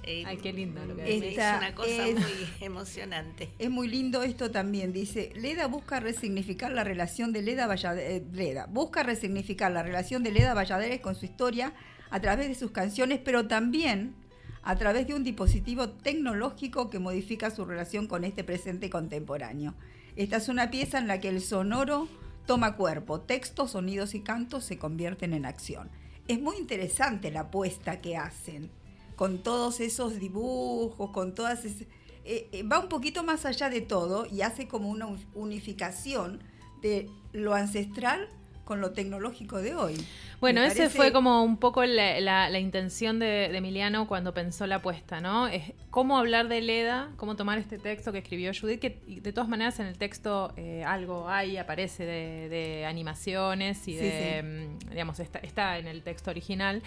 Eh, 0.09 0.23
Ay, 0.25 0.37
qué 0.37 0.53
lindo 0.53 0.85
lo 0.85 0.95
que 0.95 1.29
Esta 1.31 1.57
una 1.57 1.75
cosa 1.75 2.07
es- 2.07 2.13
muy 2.15 2.47
emocionante. 2.61 3.49
Es 3.59 3.69
muy 3.69 3.87
lindo 3.89 4.23
esto 4.23 4.49
también, 4.51 4.93
dice, 4.93 5.31
Leda 5.35 5.67
busca 5.67 5.99
resignificar 5.99 6.71
la 6.71 6.83
relación 6.85 7.33
de 7.33 7.41
Leda 7.41 7.67
Valladares, 7.67 8.23
Leda, 8.31 8.67
busca 8.67 9.03
resignificar 9.03 9.71
la 9.71 9.83
relación 9.83 10.23
de 10.23 10.31
Leda 10.31 10.53
Valladares 10.53 11.01
con 11.01 11.15
su 11.15 11.25
historia 11.25 11.73
a 12.09 12.21
través 12.21 12.47
de 12.47 12.55
sus 12.55 12.71
canciones, 12.71 13.19
pero 13.23 13.47
también 13.47 14.15
a 14.63 14.77
través 14.77 15.07
de 15.07 15.13
un 15.13 15.23
dispositivo 15.25 15.89
tecnológico 15.89 16.89
que 16.89 16.99
modifica 16.99 17.51
su 17.51 17.65
relación 17.65 18.07
con 18.07 18.23
este 18.23 18.43
presente 18.45 18.89
contemporáneo. 18.89 19.75
Esta 20.15 20.37
es 20.37 20.47
una 20.49 20.71
pieza 20.71 20.97
en 20.99 21.07
la 21.07 21.19
que 21.19 21.29
el 21.29 21.41
sonoro 21.41 22.07
toma 22.45 22.75
cuerpo, 22.77 23.19
textos, 23.21 23.71
sonidos 23.71 24.15
y 24.15 24.21
cantos 24.21 24.63
se 24.63 24.77
convierten 24.77 25.33
en 25.33 25.45
acción. 25.45 25.89
Es 26.29 26.41
muy 26.41 26.57
interesante 26.57 27.29
la 27.31 27.41
apuesta 27.41 28.01
que 28.01 28.17
hacen 28.17 28.69
con 29.17 29.43
todos 29.43 29.81
esos 29.81 30.17
dibujos, 30.19 31.09
con 31.11 31.35
todas 31.35 31.65
esas... 31.65 31.81
eh, 32.23 32.47
eh, 32.53 32.63
va 32.63 32.79
un 32.79 32.87
poquito 32.87 33.23
más 33.23 33.45
allá 33.45 33.69
de 33.69 33.81
todo 33.81 34.25
y 34.25 34.41
hace 34.43 34.69
como 34.69 34.87
una 34.89 35.07
uni- 35.07 35.25
unificación 35.33 36.39
de 36.81 37.09
lo 37.33 37.53
ancestral 37.53 38.29
con 38.67 38.81
lo 38.81 38.91
tecnológico 38.91 39.57
de 39.61 39.73
hoy. 39.73 39.95
Bueno, 40.41 40.61
ese 40.61 40.75
parece- 40.83 40.95
fue 40.97 41.11
como 41.13 41.41
un 41.43 41.57
poco 41.57 41.83
la, 41.85 42.19
la- 42.19 42.49
la 42.49 42.59
intención 42.59 43.17
de, 43.17 43.25
de 43.49 43.57
Emiliano 43.57 44.07
cuando 44.07 44.33
pensó 44.33 44.67
la 44.67 44.75
apuesta, 44.75 45.21
¿no? 45.21 45.47
Es 45.47 45.71
cómo 45.89 46.17
hablar 46.19 46.47
de 46.49 46.61
Leda, 46.61 47.09
cómo 47.15 47.35
tomar 47.35 47.57
este 47.57 47.79
texto 47.79 48.11
que 48.11 48.19
escribió 48.19 48.51
Judith, 48.53 48.79
que 48.79 48.99
de 49.07 49.33
todas 49.33 49.49
maneras 49.49 49.79
en 49.79 49.87
el 49.87 49.97
texto 49.97 50.53
eh, 50.57 50.83
algo 50.85 51.29
hay, 51.29 51.57
aparece 51.57 52.05
de, 52.05 52.49
de 52.49 52.85
animaciones 52.85 53.87
y 53.87 53.93
Sí, 53.93 53.97
de, 54.05 54.43
mm, 54.43 54.89
digamos, 54.91 55.19
está, 55.21 55.39
está 55.39 55.77
en 55.79 55.87
el 55.87 56.03
texto 56.03 56.29
original, 56.29 56.83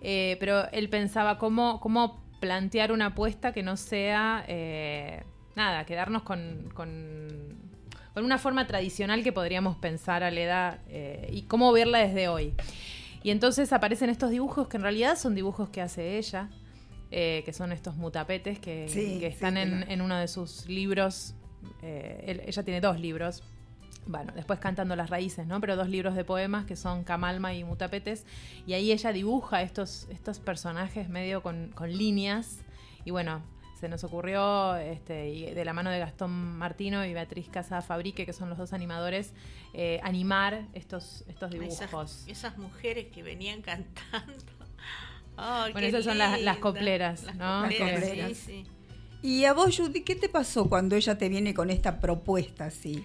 Eh, 0.00 0.36
pero 0.40 0.68
él 0.72 0.88
pensaba 0.88 1.38
cómo, 1.38 1.78
cómo 1.80 2.24
plantear 2.40 2.90
una 2.92 3.06
apuesta 3.06 3.52
que 3.52 3.62
no 3.62 3.76
sea, 3.76 4.44
eh, 4.48 5.22
nada, 5.56 5.84
quedarnos 5.84 6.22
con... 6.22 6.70
con 6.74 7.67
con 8.18 8.24
una 8.24 8.38
forma 8.38 8.66
tradicional 8.66 9.22
que 9.22 9.32
podríamos 9.32 9.76
pensar 9.76 10.24
a 10.24 10.30
Leda 10.32 10.80
eh, 10.88 11.30
y 11.32 11.42
cómo 11.42 11.70
verla 11.72 12.00
desde 12.00 12.26
hoy. 12.26 12.52
Y 13.22 13.30
entonces 13.30 13.72
aparecen 13.72 14.10
estos 14.10 14.30
dibujos 14.30 14.66
que 14.66 14.76
en 14.76 14.82
realidad 14.82 15.16
son 15.16 15.36
dibujos 15.36 15.68
que 15.68 15.80
hace 15.80 16.18
ella, 16.18 16.48
eh, 17.12 17.42
que 17.44 17.52
son 17.52 17.70
estos 17.70 17.94
mutapetes 17.96 18.58
que, 18.58 18.88
Sí, 18.88 19.18
que 19.20 19.28
sí, 19.28 19.34
están 19.34 19.56
en, 19.56 19.80
la- 19.80 19.86
en 19.86 20.00
uno 20.02 20.16
de 20.16 20.26
sus 20.26 20.66
libros. 20.66 21.34
eh, 21.82 22.24
él- 22.26 22.42
ella 22.44 22.62
tiene 22.64 22.80
dos 22.80 22.98
libros. 22.98 23.44
Bueno, 24.06 24.32
después 24.34 24.58
cantando 24.58 24.96
las 24.96 25.10
raíces, 25.10 25.46
¿no? 25.46 25.60
Pero 25.60 25.76
dos 25.76 25.88
libros 25.88 26.16
de 26.16 26.24
poemas 26.24 26.64
que 26.66 26.74
son 26.74 27.04
Camalma 27.04 27.54
y 27.54 27.62
Mutapetes. 27.62 28.26
Y 28.66 28.72
ahí 28.72 28.90
ella 28.90 29.12
dibuja 29.12 29.62
estos, 29.62 30.08
estos 30.10 30.40
personajes 30.40 31.08
medio 31.08 31.40
con, 31.42 31.68
con 31.74 31.96
líneas. 31.96 32.58
Y 33.04 33.12
bueno, 33.12 33.42
se 33.78 33.88
nos 33.88 34.02
ocurrió, 34.04 34.76
este, 34.76 35.28
y 35.30 35.54
de 35.54 35.64
la 35.64 35.72
mano 35.72 35.90
de 35.90 35.98
Gastón 35.98 36.30
Martino 36.58 37.04
y 37.06 37.12
Beatriz 37.14 37.48
Casa 37.48 37.80
Fabrique, 37.82 38.26
que 38.26 38.32
son 38.32 38.48
los 38.48 38.58
dos 38.58 38.72
animadores, 38.72 39.32
eh, 39.74 40.00
animar 40.02 40.66
estos, 40.74 41.24
estos 41.28 41.50
dibujos. 41.50 41.80
Esas, 41.80 42.28
esas 42.28 42.58
mujeres 42.58 43.06
que 43.12 43.22
venían 43.22 43.62
cantando. 43.62 44.34
Ay, 45.36 45.72
Bueno, 45.72 45.84
qué 45.84 45.88
esas 45.88 46.04
son 46.04 46.18
las- 46.18 46.40
las 46.42 46.58
copleras, 46.58 47.22
Las 47.24 47.36
¿no? 47.36 47.62
copleras, 47.62 47.90
Las 47.92 48.00
copleras. 48.08 48.36
sí, 48.38 48.64
sí. 48.64 48.66
Y 49.22 49.44
a 49.44 49.52
vos, 49.52 49.76
Judy, 49.76 50.02
¿qué 50.02 50.14
te 50.16 50.28
pasó 50.28 50.68
cuando 50.68 50.94
ella 50.96 51.18
te 51.18 51.28
viene 51.28 51.54
con 51.54 51.70
esta 51.70 52.00
propuesta 52.00 52.66
así? 52.66 53.04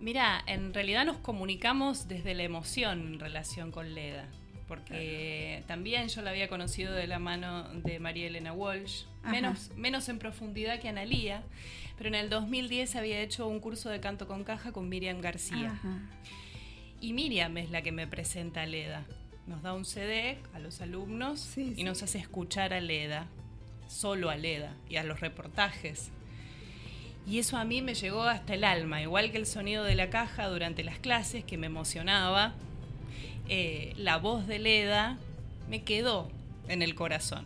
Mira, 0.00 0.42
en 0.46 0.74
realidad 0.74 1.04
nos 1.06 1.18
comunicamos 1.18 2.08
desde 2.08 2.34
la 2.34 2.42
emoción 2.42 3.00
en 3.14 3.20
relación 3.20 3.70
con 3.70 3.94
Leda, 3.94 4.28
porque 4.68 5.62
también 5.66 6.08
yo 6.08 6.22
la 6.22 6.30
había 6.30 6.48
conocido 6.48 6.92
de 6.92 7.06
la 7.06 7.18
mano 7.18 7.64
de 7.82 7.98
María 7.98 8.26
Elena 8.26 8.52
Walsh, 8.52 9.04
Ajá. 9.22 9.30
menos, 9.32 9.70
menos 9.76 10.08
en 10.08 10.18
profundidad 10.18 10.80
que 10.80 10.88
Analía, 10.88 11.42
pero 11.96 12.08
en 12.08 12.14
el 12.14 12.30
2010 12.30 12.96
había 12.96 13.20
hecho 13.20 13.46
un 13.46 13.60
curso 13.60 13.88
de 13.90 14.00
canto 14.00 14.26
con 14.26 14.44
caja 14.44 14.72
con 14.72 14.88
Miriam 14.88 15.20
García. 15.20 15.72
Ajá. 15.72 15.98
Y 17.00 17.12
Miriam 17.12 17.56
es 17.58 17.70
la 17.70 17.82
que 17.82 17.92
me 17.92 18.06
presenta 18.06 18.62
a 18.62 18.66
Leda. 18.66 19.04
Nos 19.46 19.62
da 19.62 19.74
un 19.74 19.84
CD 19.84 20.38
a 20.54 20.58
los 20.58 20.80
alumnos 20.80 21.40
Sí, 21.40 21.72
y 21.72 21.74
sí. 21.76 21.84
nos 21.84 22.02
hace 22.02 22.18
escuchar 22.18 22.72
a 22.72 22.80
Leda, 22.80 23.26
solo 23.88 24.30
a 24.30 24.36
Leda, 24.36 24.74
y 24.88 24.96
a 24.96 25.04
los 25.04 25.20
reportajes. 25.20 26.10
Y 27.26 27.38
eso 27.38 27.56
a 27.58 27.64
mí 27.64 27.82
me 27.82 27.94
llegó 27.94 28.22
hasta 28.22 28.54
el 28.54 28.64
alma, 28.64 29.02
igual 29.02 29.30
que 29.30 29.36
el 29.38 29.46
sonido 29.46 29.84
de 29.84 29.94
la 29.94 30.08
caja 30.10 30.48
durante 30.48 30.82
las 30.84 30.98
clases, 30.98 31.44
que 31.44 31.56
me 31.58 31.66
emocionaba. 31.66 32.54
Eh, 33.48 33.92
la 33.96 34.18
voz 34.18 34.46
de 34.46 34.58
Leda 34.58 35.18
me 35.68 35.82
quedó 35.82 36.30
en 36.68 36.82
el 36.82 36.94
corazón. 36.94 37.44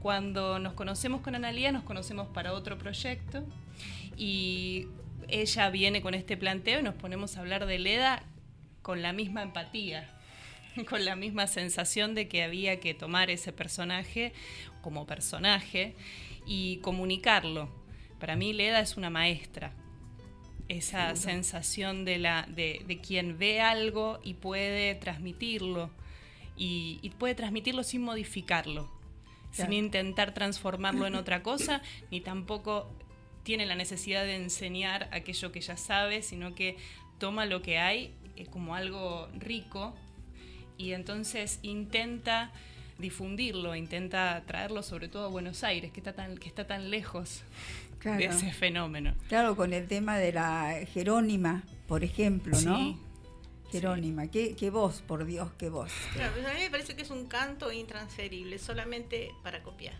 Cuando 0.00 0.58
nos 0.58 0.72
conocemos 0.74 1.20
con 1.20 1.34
Analía, 1.34 1.72
nos 1.72 1.84
conocemos 1.84 2.28
para 2.28 2.52
otro 2.52 2.76
proyecto 2.76 3.44
y 4.16 4.88
ella 5.28 5.70
viene 5.70 6.02
con 6.02 6.14
este 6.14 6.36
planteo 6.36 6.80
y 6.80 6.82
nos 6.82 6.94
ponemos 6.94 7.36
a 7.36 7.40
hablar 7.40 7.66
de 7.66 7.78
Leda 7.78 8.22
con 8.82 9.00
la 9.00 9.12
misma 9.12 9.42
empatía, 9.42 10.08
con 10.88 11.04
la 11.04 11.16
misma 11.16 11.46
sensación 11.46 12.14
de 12.14 12.28
que 12.28 12.42
había 12.42 12.80
que 12.80 12.94
tomar 12.94 13.30
ese 13.30 13.52
personaje 13.52 14.32
como 14.82 15.06
personaje 15.06 15.94
y 16.46 16.78
comunicarlo. 16.78 17.68
Para 18.18 18.36
mí 18.36 18.52
Leda 18.52 18.80
es 18.80 18.96
una 18.96 19.10
maestra. 19.10 19.72
Esa 20.72 21.14
sensación 21.16 22.04
de, 22.04 22.18
la, 22.18 22.46
de, 22.48 22.82
de 22.86 22.98
quien 22.98 23.38
ve 23.38 23.60
algo 23.60 24.20
y 24.24 24.34
puede 24.34 24.94
transmitirlo. 24.94 25.90
Y, 26.56 26.98
y 27.02 27.10
puede 27.10 27.34
transmitirlo 27.34 27.82
sin 27.82 28.02
modificarlo. 28.02 28.90
Claro. 29.54 29.70
Sin 29.70 29.72
intentar 29.72 30.32
transformarlo 30.32 31.06
en 31.06 31.14
otra 31.22 31.42
cosa, 31.42 31.82
ni 32.10 32.20
tampoco 32.20 32.88
tiene 33.42 33.66
la 33.66 33.74
necesidad 33.74 34.24
de 34.24 34.36
enseñar 34.36 35.08
aquello 35.12 35.52
que 35.52 35.60
ya 35.60 35.76
sabe, 35.76 36.22
sino 36.22 36.54
que 36.54 36.76
toma 37.18 37.46
lo 37.46 37.62
que 37.62 37.78
hay 37.78 38.14
eh, 38.36 38.46
como 38.46 38.74
algo 38.74 39.28
rico 39.34 39.94
y 40.78 40.92
entonces 40.92 41.58
intenta 41.62 42.50
difundirlo, 42.98 43.74
intenta 43.74 44.42
traerlo 44.46 44.82
sobre 44.82 45.08
todo 45.08 45.26
a 45.26 45.28
Buenos 45.28 45.64
Aires, 45.64 45.92
que 45.92 46.00
está 46.00 46.12
tan, 46.12 46.38
que 46.38 46.48
está 46.48 46.66
tan 46.66 46.90
lejos 46.90 47.42
Claro. 48.02 48.18
de 48.18 48.24
ese 48.26 48.52
fenómeno. 48.52 49.14
Claro, 49.28 49.54
con 49.54 49.72
el 49.72 49.86
tema 49.86 50.18
de 50.18 50.32
la 50.32 50.74
Jerónima, 50.92 51.62
por 51.86 52.02
ejemplo, 52.02 52.60
¿no? 52.62 52.76
Sí. 52.76 52.98
Jerónima, 53.70 54.26
qué, 54.26 54.56
qué 54.56 54.70
voz, 54.70 55.02
por 55.02 55.24
Dios, 55.24 55.50
qué 55.56 55.68
voz. 55.70 55.92
Claro, 56.12 56.32
pues 56.34 56.44
a 56.44 56.52
mí 56.52 56.60
me 56.60 56.70
parece 56.70 56.96
que 56.96 57.02
es 57.02 57.10
un 57.10 57.26
canto 57.26 57.70
intransferible, 57.70 58.58
solamente 58.58 59.30
para 59.44 59.62
copiar. 59.62 59.94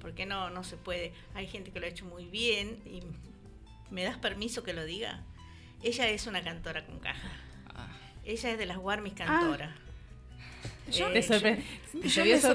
Porque 0.00 0.24
no, 0.24 0.48
no 0.48 0.64
se 0.64 0.76
puede. 0.76 1.12
Hay 1.34 1.46
gente 1.46 1.70
que 1.70 1.80
lo 1.80 1.86
ha 1.86 1.90
hecho 1.90 2.06
muy 2.06 2.26
bien 2.26 2.80
y 2.86 3.02
me 3.90 4.04
das 4.04 4.16
permiso 4.16 4.62
que 4.62 4.72
lo 4.72 4.84
diga. 4.84 5.22
Ella 5.82 6.08
es 6.08 6.26
una 6.26 6.42
cantora 6.42 6.86
con 6.86 6.98
caja. 6.98 7.30
Ah. 7.74 7.88
Ella 8.24 8.52
es 8.52 8.58
de 8.58 8.66
las 8.66 8.78
Warmis 8.78 9.12
cantoras. 9.12 9.70
Yo- 10.90 11.08
Eh, 11.10 11.22
sorpre- 11.22 11.62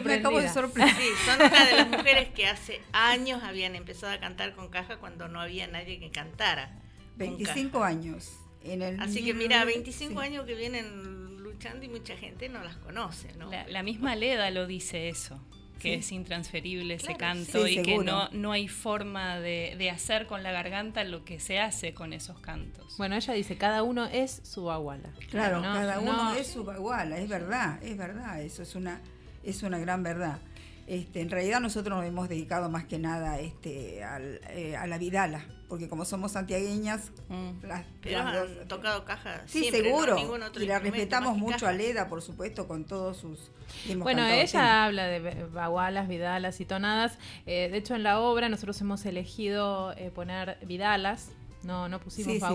me, 0.04 0.14
acabo 0.16 0.40
de 0.42 0.50
sorprender. 0.50 0.96
Sí, 0.96 1.08
son 1.26 1.36
una 1.42 1.66
de 1.66 1.76
las 1.76 1.90
mujeres 1.90 2.30
que 2.30 2.48
hace 2.48 2.82
años 2.92 3.42
habían 3.44 3.76
empezado 3.76 4.14
a 4.14 4.20
cantar 4.20 4.54
con 4.56 4.70
caja 4.70 4.98
cuando 4.98 5.28
no 5.28 5.40
había 5.42 5.68
nadie 5.68 6.00
que 6.00 6.10
cantara. 6.12 6.68
con 6.68 7.18
25 7.18 7.80
caja. 7.80 7.88
años. 7.92 8.32
En 8.64 8.82
el 8.82 9.00
Así 9.00 9.24
que 9.24 9.34
mira, 9.34 9.66
25 9.66 10.22
sí. 10.22 10.26
años 10.28 10.46
que 10.46 10.56
vienen 10.56 11.38
luchando 11.44 11.86
y 11.86 11.90
mucha 11.90 12.16
gente 12.18 12.48
no 12.50 12.64
las 12.64 12.78
conoce, 12.78 13.34
¿no? 13.34 13.50
La, 13.52 13.68
la 13.68 13.84
misma 13.84 14.16
Leda 14.16 14.50
lo 14.52 14.66
dice 14.68 15.10
eso, 15.10 15.40
que 15.84 15.90
Sí. 15.90 16.00
es 16.00 16.12
intransferible 16.12 16.96
ese 16.96 17.16
canto 17.16 17.66
sí, 17.68 17.80
y 17.80 17.82
que 17.84 17.98
no, 18.00 18.30
no 18.32 18.52
hay 18.54 18.68
forma 18.68 19.40
de, 19.40 19.76
de 19.78 19.90
hacer 19.92 20.26
con 20.26 20.42
la 20.42 20.52
garganta 20.52 21.04
lo 21.04 21.24
que 21.26 21.40
se 21.40 21.60
hace 21.60 21.94
con 21.94 22.14
esos 22.14 22.40
cantos. 22.40 22.96
Bueno, 22.98 23.16
ella 23.16 23.34
dice, 23.34 23.58
cada 23.58 23.84
uno 23.84 24.06
es 24.06 24.42
su 24.44 24.64
baguala. 24.66 25.10
Claro, 25.30 25.58
No, 25.58 25.74
cada 25.74 26.00
uno 26.00 26.14
no. 26.32 26.36
es 26.36 26.48
su 26.48 26.64
baguala, 26.64 27.18
es 27.20 27.30
verdad, 27.30 27.84
es 27.84 27.98
verdad, 27.98 28.42
eso 28.42 28.64
es 28.64 28.74
una, 28.76 29.02
es 29.44 29.62
una 29.62 29.78
gran 29.78 30.02
verdad. 30.04 30.40
Este, 30.86 31.22
en 31.22 31.30
realidad 31.30 31.62
nosotros 31.62 31.98
nos 31.98 32.06
hemos 32.06 32.28
dedicado 32.28 32.70
más 32.70 32.84
que 32.86 33.00
nada 33.00 33.40
este, 33.40 34.04
al, 34.04 34.42
eh, 34.50 34.76
a 34.76 34.86
la 34.86 34.98
vidala, 34.98 35.46
porque 35.70 35.88
como 35.88 36.04
somos 36.04 36.34
santiagueñas, 36.34 37.12
Mm. 37.30 37.66
las, 37.66 37.86
Pero 38.02 38.18
las 38.20 38.28
han 38.28 38.34
dos- 38.58 38.68
tocado 38.68 39.06
caja 39.06 39.44
Sí, 39.48 39.70
seguro. 39.72 40.16
Otro 40.46 40.62
y 40.62 40.66
la 40.68 40.80
respetamos 40.80 41.38
mucho 41.38 41.60
caja. 41.60 41.70
a 41.70 41.74
Leda, 41.74 42.10
por 42.10 42.22
supuesto, 42.22 42.68
con 42.68 42.84
todos 42.84 43.18
sus... 43.18 43.50
Bueno, 43.98 44.26
ella 44.28 44.46
siempre. 44.46 44.70
habla 44.70 45.06
de 45.08 45.46
bagualas, 45.46 46.08
vidalas 46.10 46.60
y 46.60 46.66
tonadas. 46.66 47.18
Eh, 47.46 47.70
de 47.72 47.78
hecho, 47.78 47.96
en 47.96 48.04
la 48.04 48.20
obra 48.20 48.50
nosotros 48.50 48.80
hemos 48.82 49.06
elegido 49.06 49.94
eh, 49.94 50.12
poner 50.14 50.58
vidalas, 50.68 51.30
no, 51.64 51.88
no 51.88 52.00
pusimos 52.00 52.34
Sí, 52.34 52.40
sí. 52.40 52.46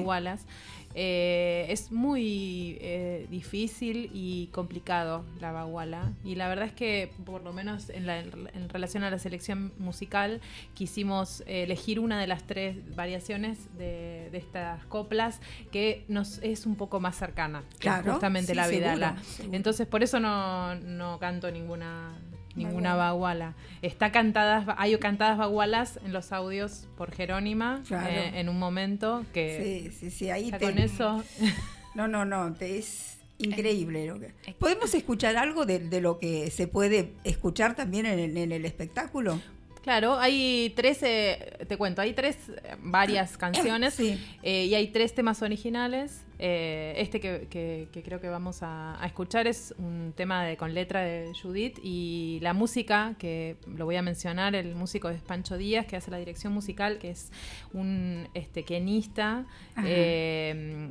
Eh, 0.95 1.67
es 1.69 1.93
muy 1.93 2.79
eh, 2.81 3.27
difícil 3.31 4.11
y 4.13 4.49
complicado 4.49 5.25
la 5.41 5.53
baguala. 5.53 6.13
Y 6.25 6.35
la 6.35 6.49
verdad 6.49 6.67
es 6.67 6.73
que, 6.73 7.13
por 7.25 7.43
lo 7.45 7.53
menos 7.53 7.91
en, 7.91 8.07
la- 8.07 8.19
en 8.21 8.69
relación 8.69 9.05
a 9.05 9.11
la 9.11 9.19
selección 9.19 9.73
musical, 9.79 10.41
quisimos 10.75 11.43
eh, 11.43 11.63
elegir 11.65 12.01
una 12.01 12.19
de 12.21 12.27
las 12.27 12.45
tres 12.47 12.77
variaciones 12.97 13.59
de, 13.79 14.29
de 14.33 14.39
estas 14.39 14.85
coplas 14.87 15.41
que 15.71 16.05
nos 16.09 16.39
es 16.43 16.67
un 16.67 16.75
poco 16.75 17.01
más 17.01 17.17
cercana, 17.17 17.63
Claro, 17.79 18.13
justamente 18.13 18.53
sí, 18.53 18.57
la 18.57 18.65
seguro, 18.65 18.81
vidala. 18.81 19.23
seguro. 19.23 19.57
Entonces, 19.57 19.87
por 19.87 20.03
eso 20.03 20.19
no, 20.21 20.75
no 20.77 21.19
canto 21.19 21.51
ninguna 21.51 22.13
ninguna 22.59 22.95
Baguala. 22.97 23.47
baguala. 23.47 23.55
Está 23.83 24.13
cantadas, 24.13 24.67
hay 24.77 24.97
cantadas 24.99 25.39
bagualas 25.39 25.99
en 26.05 26.13
los 26.13 26.33
audios 26.33 26.87
por 26.97 27.13
Jerónima 27.13 27.83
Claro. 27.89 28.09
eh, 28.11 28.33
en 28.41 28.49
un 28.49 28.59
momento 28.59 29.25
que 29.33 29.91
Sí, 29.91 29.97
sí, 29.99 30.11
sí, 30.11 30.31
ahí 30.31 30.51
te- 30.51 30.59
con 30.59 30.79
eso 30.79 31.23
No, 31.95 32.07
no, 32.09 32.25
no, 32.25 32.53
te- 32.55 32.79
es 32.79 33.19
increíble. 33.39 34.07
Lo 34.07 34.19
que... 34.21 34.33
¿Podemos 34.59 34.93
escuchar 34.95 35.37
algo 35.37 35.65
de, 35.67 35.79
de 35.79 36.01
lo 36.01 36.19
que 36.19 36.51
se 36.51 36.67
puede 36.69 37.13
escuchar 37.25 37.75
también 37.77 38.07
en 38.07 38.19
el, 38.19 38.37
en 38.37 38.53
el 38.53 38.65
espectáculo? 38.65 39.41
Claro, 39.89 40.19
hay 40.19 40.75
tres, 40.77 41.03
eh, 41.03 41.65
te 41.67 41.79
cuento, 41.79 42.03
hay 42.03 42.13
tres, 42.13 42.37
eh, 42.51 42.77
varias 42.83 43.39
canciones 43.39 43.95
Sí. 43.95 44.23
eh, 44.43 44.67
y 44.67 44.75
hay 44.75 44.89
tres 44.89 45.15
temas 45.15 45.41
originales. 45.41 46.27
Eh, 46.39 46.93
este 46.99 47.21
que, 47.21 47.47
que- 47.49 47.89
que 47.91 48.03
creo 48.03 48.21
que 48.21 48.29
vamos 48.29 48.63
a, 48.63 49.03
a 49.03 49.07
escuchar 49.07 49.47
es 49.47 49.75
un 49.79 50.13
tema 50.15 50.45
de, 50.45 50.59
con 50.59 50.75
letra 50.75 51.01
de 51.01 51.33
Judith 51.43 51.79
y 51.83 52.39
la 52.43 52.53
música, 52.53 53.15
que 53.19 53.57
lo 53.67 53.87
voy 53.87 53.97
a 53.97 54.03
mencionar, 54.03 54.55
el 54.55 54.75
músico 54.75 55.09
es 55.09 55.23
Pancho 55.23 55.57
Díaz, 55.57 55.87
que 55.87 55.97
hace 55.97 56.11
la 56.11 56.19
dirección 56.19 56.53
musical, 56.53 56.99
que 56.99 57.09
es 57.09 57.33
un 57.73 58.29
este, 58.35 58.65
quenista, 58.65 59.47
eh, 59.87 60.91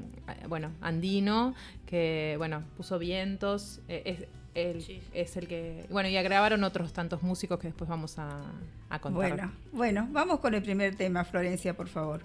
bueno, 0.50 0.72
andino, 0.82 1.54
que 1.86 2.34
bueno, 2.40 2.64
puso 2.76 2.98
vientos, 2.98 3.80
es, 3.88 4.26
él 4.58 4.82
Sí. 4.82 5.02
es 5.14 5.38
el 5.38 5.48
que... 5.48 5.86
Bueno, 5.90 6.10
y 6.10 6.14
grabaron 6.14 6.64
otros 6.64 6.94
tantos 6.94 7.22
músicos 7.24 7.60
que 7.60 7.68
después 7.68 7.90
vamos 7.90 8.18
a, 8.20 8.42
a 8.90 9.00
contar. 9.00 9.32
Bueno, 9.32 9.52
bueno, 9.72 10.08
vamos 10.12 10.40
con 10.40 10.54
el 10.54 10.64
primer 10.64 10.96
tema, 10.96 11.24
Florencia, 11.24 11.76
por 11.76 11.88
favor. 11.88 12.22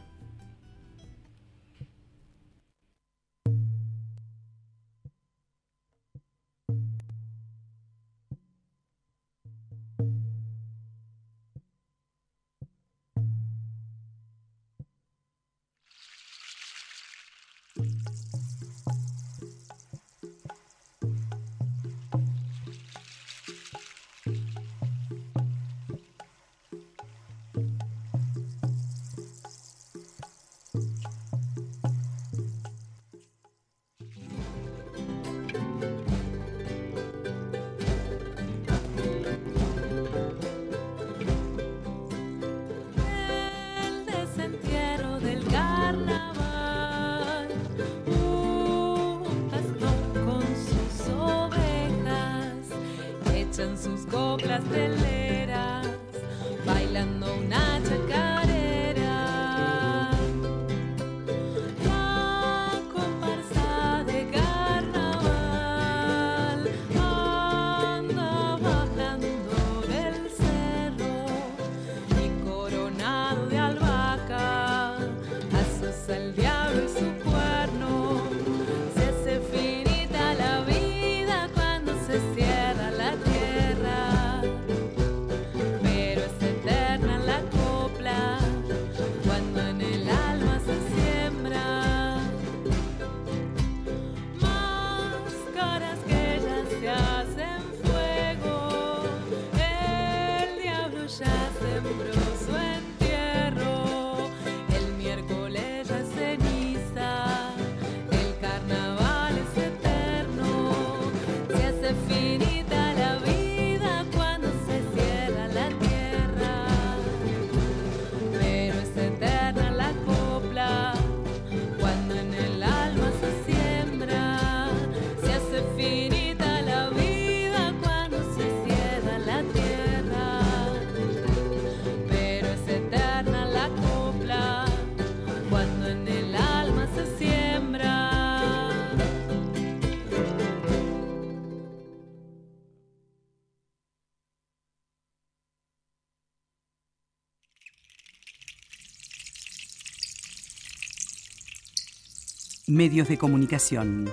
Medios 152.72 153.08
de 153.08 153.18
comunicación. 153.18 154.08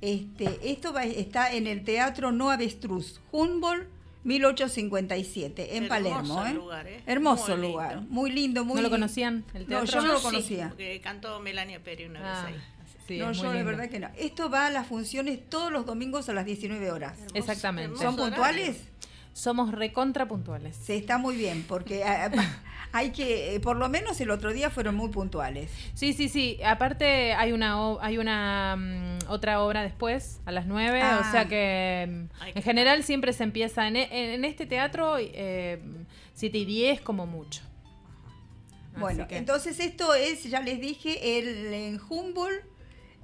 este, 0.00 0.58
esto 0.72 0.92
va- 0.92 1.04
está 1.04 1.52
en 1.52 1.68
el 1.68 1.84
Teatro 1.84 2.32
No 2.32 2.50
Avestruz, 2.50 3.20
Humboldt 3.30 3.86
1857, 4.24 5.76
en 5.76 5.84
Hermoso 5.84 5.88
Palermo. 5.88 6.46
¿eh? 6.46 6.54
lugar, 6.54 6.86
¿eh? 6.88 7.02
Hermoso 7.06 7.56
Muy 7.56 7.68
lugar, 7.68 7.96
lindo. 7.96 8.10
muy 8.12 8.30
lindo, 8.32 8.64
muy 8.64 8.76
¿No 8.76 8.82
lo 8.82 8.90
conocían? 8.90 9.44
El 9.54 9.62
No, 9.62 9.68
teatro? 9.68 9.86
yo 10.00 10.00
no 10.06 10.12
lo 10.12 10.18
sí, 10.18 10.24
conocía. 10.24 10.68
porque 10.68 11.00
cantó 11.00 11.38
Melania 11.40 11.82
Peri 11.82 12.04
una 12.06 12.20
Ah, 12.42 12.46
vez 12.46 12.54
ahí. 12.54 12.62
Sí, 13.06 13.18
no, 13.18 13.32
yo 13.32 13.52
de 13.52 13.62
verdad 13.62 13.88
que 13.88 13.98
no. 14.00 14.08
Esto 14.18 14.50
va 14.50 14.66
a 14.66 14.70
las 14.70 14.86
funciones 14.86 15.38
todos 15.48 15.70
los 15.72 15.86
domingos 15.86 16.28
a 16.28 16.32
las 16.32 16.44
19 16.44 16.90
horas. 16.90 17.16
Hermoso, 17.18 17.36
Exactamente. 17.36 17.98
¿Son 17.98 18.16
puntuales? 18.16 18.78
Somos 19.34 19.72
recontra 19.72 20.28
puntuales. 20.28 20.76
Se 20.76 20.94
está 20.96 21.16
muy 21.16 21.36
bien, 21.36 21.64
porque 21.66 22.04
ah, 22.04 22.30
ah, 22.36 22.56
hay 22.92 23.12
que, 23.12 23.54
eh, 23.54 23.60
por 23.60 23.76
lo 23.76 23.88
menos 23.88 24.20
el 24.20 24.30
otro 24.30 24.52
día 24.52 24.68
fueron 24.68 24.94
muy 24.94 25.08
puntuales. 25.08 25.70
Sí, 25.94 26.12
sí, 26.12 26.28
sí. 26.28 26.58
Aparte 26.62 27.32
hay 27.32 27.52
una 27.52 27.78
hay 28.02 28.18
una 28.18 28.76
mm, 28.76 29.30
otra 29.30 29.62
obra 29.62 29.82
después 29.82 30.40
a 30.44 30.52
las 30.52 30.66
9, 30.66 31.00
Ah. 31.02 31.22
o 31.26 31.32
sea 31.32 31.48
que 31.48 32.06
mm, 32.10 32.48
en 32.58 32.62
general 32.62 33.04
siempre 33.04 33.32
se 33.32 33.42
empieza 33.44 33.88
en, 33.88 33.96
e- 33.96 34.34
en 34.34 34.44
este 34.44 34.66
teatro 34.66 35.16
eh, 35.18 35.80
7 36.34 36.58
y 36.58 36.64
10 36.66 37.00
como 37.00 37.26
mucho. 37.26 37.62
Bueno, 38.98 39.26
que- 39.26 39.38
entonces 39.38 39.80
esto 39.80 40.12
es, 40.14 40.44
ya 40.44 40.60
les 40.60 40.78
dije, 40.78 41.38
el 41.38 41.72
en 41.72 42.00
Humboldt 42.06 42.62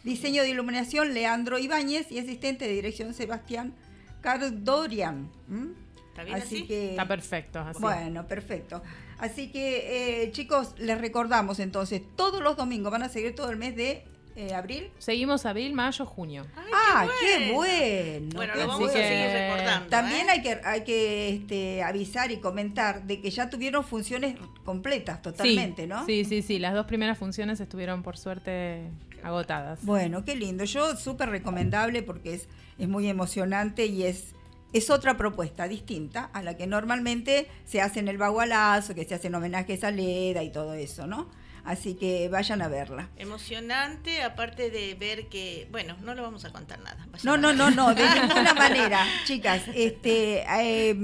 Diseño 0.04 0.42
de 0.42 0.50
iluminación 0.50 1.14
Leandro 1.14 1.58
Ibáñez 1.58 2.12
y 2.12 2.18
asistente 2.18 2.66
de 2.66 2.72
dirección 2.74 3.14
Sebastián 3.14 3.74
Cardorian. 4.20 5.30
¿m? 5.50 5.72
¿Está 6.08 6.24
bien 6.24 6.36
así? 6.36 6.66
que 6.66 6.90
Está 6.90 7.08
perfecto. 7.08 7.58
así. 7.58 7.80
bueno, 7.80 8.26
perfecto. 8.26 8.82
Así 9.18 9.50
que, 9.50 10.22
eh, 10.22 10.30
chicos, 10.32 10.74
les 10.78 11.00
recordamos 11.00 11.58
entonces, 11.58 12.02
todos 12.16 12.42
los 12.42 12.56
domingos 12.56 12.92
van 12.92 13.02
a 13.02 13.08
seguir 13.08 13.34
todo 13.34 13.50
el 13.50 13.56
mes 13.56 13.74
de 13.76 14.04
eh, 14.37 14.55
abril. 14.55 14.90
Seguimos 14.99 15.46
abril, 15.46 15.72
mayo, 15.72 16.05
junio. 16.05 16.46
Ay, 16.55 16.64
ah, 16.75 17.07
qué 17.20 17.53
bueno. 17.53 18.29
Bueno, 18.35 18.53
qué 18.53 18.61
lo 18.61 18.68
vamos 18.68 18.90
Así 18.90 18.99
a 18.99 19.03
seguir 19.09 19.31
recordando. 19.31 19.88
También 19.88 20.29
¿eh? 20.29 20.33
hay 20.33 20.42
que, 20.42 20.61
hay 20.62 20.85
que 20.85 21.29
este, 21.31 21.83
avisar 21.83 22.31
y 22.31 22.37
comentar 22.37 23.05
de 23.05 23.22
que 23.22 23.31
ya 23.31 23.49
tuvieron 23.49 23.83
funciones 23.83 24.37
completas 24.64 25.22
totalmente, 25.22 25.83
sí, 25.83 25.88
¿no? 25.88 26.05
Sí, 26.05 26.25
sí, 26.27 26.42
sí. 26.42 26.59
Las 26.59 26.75
dos 26.75 26.85
primeras 26.85 27.16
funciones 27.16 27.61
estuvieron 27.61 28.03
por 28.03 28.18
suerte 28.18 28.90
agotadas. 29.22 29.83
Bueno, 29.83 30.25
qué 30.25 30.37
lindo. 30.37 30.64
Yo 30.64 30.96
súper 30.96 31.31
recomendable 31.31 32.03
porque 32.03 32.35
es, 32.35 32.49
es 32.79 32.88
muy 32.88 33.09
emocionante 33.09 33.87
y 33.87 34.03
es, 34.03 34.35
es 34.75 34.90
otra 34.90 35.16
propuesta 35.16 35.66
distinta 35.66 36.31
a 36.35 36.42
la 36.42 36.59
que 36.59 36.66
normalmente 36.66 37.49
se 37.64 37.81
hace 37.81 38.01
en 38.01 38.09
el 38.09 38.18
bagualazo, 38.18 38.94
que 38.94 39.07
se 39.07 39.14
hacen 39.14 39.35
homenajes 39.35 39.83
a 39.83 39.90
Leda 39.90 40.42
y 40.42 40.51
todo 40.51 40.75
eso, 40.75 41.07
¿no? 41.07 41.31
Así 41.66 41.94
que 41.94 42.29
vayan 42.29 42.62
a 42.62 42.68
verla. 42.68 43.09
Emocionante, 43.16 44.22
aparte 44.22 44.70
de 44.70 44.94
ver 44.94 45.26
que, 45.26 45.66
bueno, 45.72 45.96
no 46.02 46.14
lo 46.14 46.22
vamos 46.22 46.44
a 46.44 46.50
contar 46.50 46.79
nada. 46.79 47.09
No, 47.24 47.37
no, 47.37 47.52
no, 47.52 47.72
no, 47.72 47.92
de 47.92 48.05
ninguna 48.20 48.55
manera. 48.55 49.05
Chicas, 49.24 49.62
este, 49.74 50.44
eh, 50.48 50.94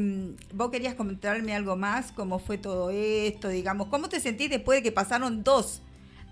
vos 0.54 0.70
querías 0.70 0.94
comentarme 0.94 1.52
algo 1.52 1.74
más, 1.74 2.12
cómo 2.12 2.38
fue 2.38 2.58
todo 2.58 2.90
esto, 2.90 3.48
digamos, 3.48 3.88
cómo 3.88 4.08
te 4.08 4.20
sentís 4.20 4.50
después 4.50 4.78
de 4.78 4.82
que 4.84 4.92
pasaron 4.92 5.42
dos, 5.42 5.82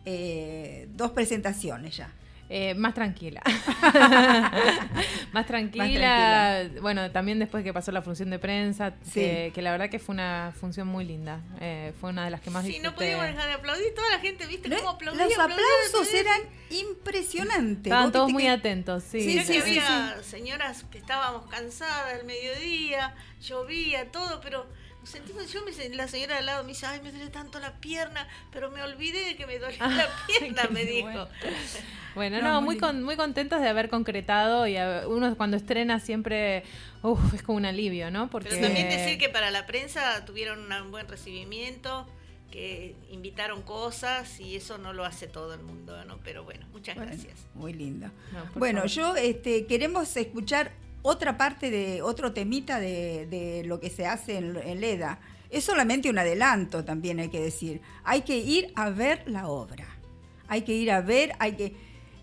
eh, 0.04 0.88
dos 0.92 1.10
presentaciones 1.10 1.96
ya. 1.96 2.12
Eh, 2.52 2.74
más 2.74 2.94
tranquila. 2.94 3.40
más 5.32 5.46
tranquila. 5.46 5.84
tranquila. 5.86 6.80
Bueno, 6.82 7.10
también 7.12 7.38
después 7.38 7.62
que 7.62 7.72
pasó 7.72 7.92
la 7.92 8.02
función 8.02 8.28
de 8.30 8.38
prensa, 8.40 8.94
Sí. 9.04 9.20
que, 9.20 9.52
que 9.54 9.62
la 9.62 9.70
verdad 9.70 9.88
que 9.88 9.98
fue 10.00 10.14
una 10.14 10.52
función 10.58 10.88
muy 10.88 11.04
linda. 11.04 11.40
Eh, 11.60 11.92
fue 12.00 12.10
una 12.10 12.24
de 12.24 12.30
las 12.30 12.40
que 12.40 12.50
más 12.50 12.64
Sí, 12.64 12.72
no 12.82 12.90
disfruté. 12.90 12.96
podíamos 13.14 13.26
dejar 13.26 13.46
de 13.48 13.54
aplaudir. 13.54 13.94
Toda 13.94 14.10
la 14.10 14.18
gente, 14.18 14.46
¿viste 14.46 14.68
¿No? 14.68 14.76
cómo 14.78 14.88
aplaudía? 14.90 15.24
Los 15.26 15.38
aplausos 15.38 15.60
aplaudía? 16.08 16.20
eran 16.20 16.40
impresionantes. 16.70 17.84
Estaban 17.86 18.12
todos 18.12 18.30
muy 18.32 18.42
que- 18.44 18.50
atentos, 18.50 19.04
sí. 19.04 19.20
Sí, 19.20 19.40
sí, 19.42 19.52
que 19.52 19.62
sí, 19.62 19.78
había 19.78 20.22
señoras 20.22 20.84
que 20.90 20.98
estábamos 20.98 21.46
cansadas 21.50 22.14
al 22.14 22.24
mediodía, 22.26 23.14
llovía, 23.40 24.10
todo, 24.10 24.40
pero 24.40 24.66
sentimos, 25.04 25.52
yo 25.52 25.60
me, 25.64 25.88
la 25.96 26.08
señora 26.08 26.34
de 26.34 26.38
al 26.40 26.46
lado 26.46 26.62
me 26.64 26.70
dice, 26.70 26.86
ay, 26.86 27.00
me 27.02 27.10
duele 27.12 27.30
tanto 27.30 27.58
la 27.60 27.74
pierna, 27.80 28.28
pero 28.52 28.70
me 28.70 28.82
olvidé 28.82 29.24
de 29.24 29.36
que 29.36 29.46
me 29.46 29.58
dolía 29.58 29.86
la 29.86 30.08
pierna, 30.26 30.62
qué 30.62 30.68
me 30.68 30.84
dijo. 30.84 31.02
bueno. 31.08 31.28
Bueno, 32.16 32.42
No, 32.42 32.54
no, 32.54 32.60
muy 32.60 32.76
con- 32.76 33.04
muy 33.04 33.14
contentos 33.14 33.60
de 33.60 33.68
haber 33.68 33.88
concretado 33.88 34.66
y 34.66 34.76
a- 34.76 35.04
uno 35.06 35.36
cuando 35.36 35.56
estrena 35.56 36.00
siempre 36.00 36.64
uf, 37.02 37.34
es 37.34 37.42
como 37.44 37.56
un 37.58 37.64
alivio, 37.66 38.10
¿no? 38.10 38.28
Porque 38.28 38.48
Pero 38.48 38.62
también 38.62 38.88
decir 38.88 39.16
que 39.16 39.28
para 39.28 39.52
la 39.52 39.64
prensa 39.64 40.24
tuvieron 40.24 40.72
un 40.72 40.90
buen 40.90 41.06
recibimiento, 41.06 42.06
que 42.50 42.96
invitaron 43.10 43.62
cosas 43.62 44.40
y 44.40 44.56
eso 44.56 44.76
no 44.76 44.92
lo 44.92 45.04
hace 45.04 45.28
todo 45.28 45.54
el 45.54 45.60
mundo, 45.62 46.04
¿no? 46.04 46.18
Pero 46.24 46.42
bueno, 46.42 46.66
muchas 46.72 46.96
Bueno, 46.96 47.12
gracias. 47.12 47.38
Muy 47.54 47.74
lindo. 47.74 48.08
No, 48.32 48.44
Bueno, 48.56 48.78
favor. 48.80 48.90
yo 48.90 49.14
este, 49.16 49.66
queremos 49.66 50.16
escuchar 50.16 50.72
otra 51.02 51.36
parte 51.36 51.70
de 51.70 52.02
otro 52.02 52.32
temita 52.32 52.78
de, 52.80 53.26
de 53.26 53.62
lo 53.64 53.80
que 53.80 53.90
se 53.90 54.06
hace 54.06 54.36
en, 54.38 54.56
en 54.56 54.80
Leda. 54.80 55.18
Es 55.50 55.64
solamente 55.64 56.08
un 56.10 56.18
adelanto, 56.18 56.84
también 56.84 57.18
hay 57.18 57.28
que 57.28 57.40
decir. 57.40 57.80
Hay 58.04 58.22
que 58.22 58.36
ir 58.38 58.72
a 58.76 58.90
ver 58.90 59.24
la 59.26 59.48
obra. 59.48 59.86
Hay 60.48 60.62
que 60.62 60.72
ir 60.72 60.90
a 60.90 61.00
ver, 61.00 61.32
hay 61.38 61.52
que 61.52 61.74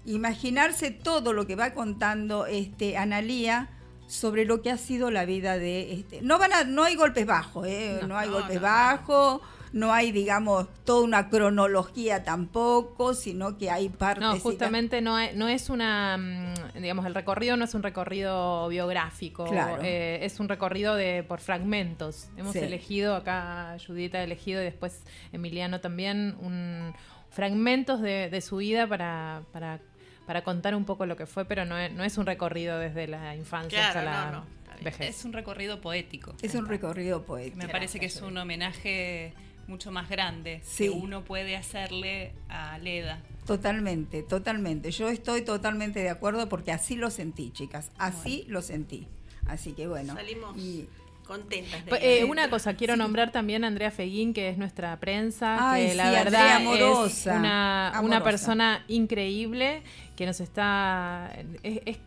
imaginarse 0.06 0.92
todo 0.92 1.34
lo 1.34 1.46
que 1.48 1.56
va 1.56 1.74
contando 1.74 2.46
este 2.46 2.98
Analía 2.98 3.70
sobre 4.08 4.46
lo 4.46 4.62
que 4.62 4.72
ha 4.72 4.78
sido 4.78 5.12
la 5.12 5.26
vida 5.26 5.58
de 5.58 5.92
este. 5.94 6.22
No 6.22 6.40
van 6.40 6.54
a, 6.54 6.64
no 6.64 6.84
hay 6.86 6.96
golpes 6.96 7.26
bajos, 7.26 7.68
¿eh? 7.68 7.98
no, 8.02 8.08
No, 8.08 8.18
hay 8.18 8.30
no, 8.30 8.36
golpes 8.36 8.56
no. 8.56 8.62
bajos, 8.62 9.42
no 9.74 9.94
hay, 9.94 10.12
digamos, 10.12 10.68
toda 10.86 11.04
una 11.04 11.30
cronología 11.30 12.24
tampoco, 12.24 13.14
sino 13.14 13.58
que 13.58 13.70
hay 13.70 13.90
partes. 13.90 14.24
No, 14.24 14.40
justamente 14.40 15.02
no, 15.02 15.16
hay- 15.16 15.36
no 15.36 15.48
es 15.48 15.70
una, 15.70 16.18
mm, 16.18 16.82
digamos, 16.82 17.06
el 17.06 17.14
recorrido 17.16 17.58
no 17.58 17.66
es 17.66 17.74
un 17.74 17.84
recorrido 17.84 18.68
biográfico, 18.70 19.46
Claro. 19.46 19.82
eh, 19.84 20.20
es 20.24 20.40
un 20.40 20.48
recorrido 20.50 20.96
de 20.96 21.24
por 21.24 21.40
fragmentos. 21.40 22.30
Hemos 22.38 22.54
Sí. 22.54 22.60
elegido, 22.60 23.16
acá 23.16 23.78
Judith 23.86 24.16
ha 24.16 24.24
elegido 24.24 24.62
y 24.62 24.66
después 24.66 25.02
Emiliano 25.32 25.80
también, 25.82 26.36
un, 26.40 26.94
fragmentos 27.30 28.02
de, 28.02 28.30
de 28.30 28.42
su 28.42 28.58
vida 28.58 28.88
para, 28.88 29.44
para, 29.52 29.80
para 30.26 30.44
contar 30.44 30.76
un 30.76 30.86
poco 30.86 31.06
lo 31.06 31.16
que 31.16 31.26
fue, 31.26 31.46
pero 31.46 31.66
no 31.66 31.78
es, 31.78 31.92
no 31.94 32.04
es 32.04 32.18
un 32.18 32.26
recorrido 32.26 32.80
desde 32.80 33.08
la 33.08 33.36
infancia 33.36 33.92
Claro, 33.92 34.00
hasta 34.00 34.04
la 34.04 34.32
no, 34.32 34.40
no, 34.40 34.46
vejez. 34.84 35.10
Es 35.18 35.26
un 35.26 35.34
recorrido 35.34 35.80
poético. 35.82 36.34
Es 36.42 36.56
un 36.56 36.68
recorrido 36.68 37.24
poético. 37.24 37.58
Me 37.58 37.68
parece 37.70 38.00
que 38.00 38.08
es 38.08 38.22
un 38.22 38.38
homenaje 38.38 39.34
mucho 39.68 39.92
más 39.92 40.10
grande 40.10 40.62
Sí. 40.64 40.86
que 40.86 40.90
uno 40.90 41.24
puede 41.24 41.56
hacerle 41.56 42.34
a 42.50 42.78
Leda. 42.80 43.22
Totalmente, 43.46 44.24
totalmente. 44.24 44.92
Yo 44.92 45.10
estoy 45.10 45.42
totalmente 45.42 46.00
de 46.02 46.10
acuerdo 46.10 46.50
porque 46.50 46.72
así 46.72 46.96
lo 46.96 47.10
sentí, 47.10 47.52
chicas. 47.52 47.92
Así 47.98 48.46
lo 48.48 48.62
sentí. 48.62 49.08
Así 49.46 49.74
que 49.74 49.88
bueno. 49.88 50.14
Salimos 50.16 50.58
y 50.58 50.88
contentas. 51.26 51.84
de 51.86 51.90
Pues, 51.90 52.02
eh, 52.04 52.24
una 52.26 52.50
cosa, 52.50 52.76
quiero 52.76 52.96
nombrar 52.98 53.32
también 53.32 53.64
a 53.64 53.68
Andrea 53.68 53.92
Feguín, 53.92 54.34
que 54.34 54.50
es 54.50 54.58
nuestra 54.58 54.98
prensa, 55.00 55.72
Ay, 55.72 55.88
que 55.88 55.96
la 55.96 56.10
sí, 56.10 56.16
verdad 56.16 56.56
amorosa, 56.58 57.32
es 57.34 57.40
una, 57.40 58.00
una 58.04 58.24
persona 58.24 58.84
increíble 58.88 59.84
que 60.16 60.26
nos 60.26 60.40
está... 60.42 61.32
es- 61.64 61.82
es- 61.86 61.98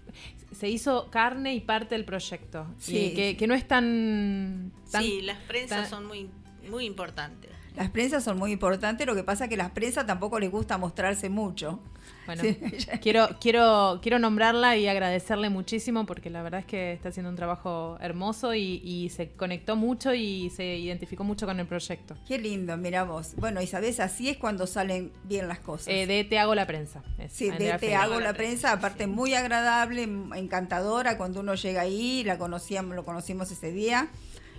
se 0.58 0.68
hizo 0.68 1.08
carne 1.10 1.54
y 1.54 1.60
parte 1.60 1.94
del 1.94 2.04
proyecto. 2.04 2.66
Sí. 2.78 2.96
Y 2.98 3.14
que, 3.14 3.36
que 3.36 3.46
no 3.46 3.54
es 3.54 3.66
tan... 3.68 4.72
tan- 4.90 5.02
Sí, 5.04 5.22
las 5.22 5.38
prensas 5.38 5.82
tan- 5.82 5.90
son 5.90 6.06
muy, 6.06 6.28
muy 6.68 6.84
importantes. 6.84 7.50
Las 7.76 7.88
prensas 7.90 8.24
son 8.24 8.36
muy 8.36 8.50
importantes, 8.52 9.06
lo 9.06 9.14
que 9.14 9.22
pasa 9.22 9.44
es 9.44 9.50
que 9.50 9.56
las 9.56 9.70
prensas 9.70 10.04
tampoco 10.04 10.40
les 10.40 10.50
gusta 10.50 10.76
mostrarse 10.76 11.28
mucho. 11.30 11.78
Bueno, 12.26 12.42
Sí. 12.42 12.54
quiero, 13.00 13.28
quiero, 13.40 14.00
quiero 14.02 14.18
nombrarla 14.18 14.76
y 14.76 14.88
agradecerle 14.88 15.50
muchísimo 15.50 16.04
porque 16.04 16.30
la 16.30 16.42
verdad 16.42 16.60
es 16.60 16.66
que 16.66 16.92
está 16.92 17.10
haciendo 17.10 17.30
un 17.30 17.36
trabajo 17.36 17.96
hermoso 18.00 18.54
y, 18.54 18.82
y 18.84 19.08
se 19.10 19.30
conectó 19.30 19.76
mucho 19.76 20.12
y 20.14 20.50
se 20.50 20.76
identificó 20.76 21.22
mucho 21.22 21.46
con 21.46 21.60
el 21.60 21.66
proyecto. 21.66 22.16
Qué 22.26 22.38
lindo, 22.38 22.76
mira 22.76 23.04
vos. 23.04 23.34
Bueno, 23.36 23.62
y 23.62 23.66
sabés, 23.68 24.00
así 24.00 24.28
es 24.28 24.36
cuando 24.36 24.66
salen 24.66 25.12
bien 25.24 25.46
las 25.48 25.60
cosas. 25.60 25.88
Eh, 25.88 26.06
de 26.06 26.24
Te 26.24 26.38
hago 26.38 26.54
la 26.56 26.66
prensa. 26.66 27.02
es 27.18 27.32
Sí, 27.32 27.50
de 27.50 27.78
Te 27.78 27.94
hago 27.94 28.18
la 28.20 28.34
prensa, 28.34 28.72
aparte 28.72 29.06
muy 29.06 29.34
agradable, 29.34 30.02
encantadora, 30.34 31.16
cuando 31.16 31.40
uno 31.40 31.54
llega 31.54 31.82
ahí, 31.82 32.24
la 32.24 32.36
conocíamos, 32.36 32.96
lo 32.96 33.04
conocimos 33.04 33.50
ese 33.50 33.72
día, 33.72 34.08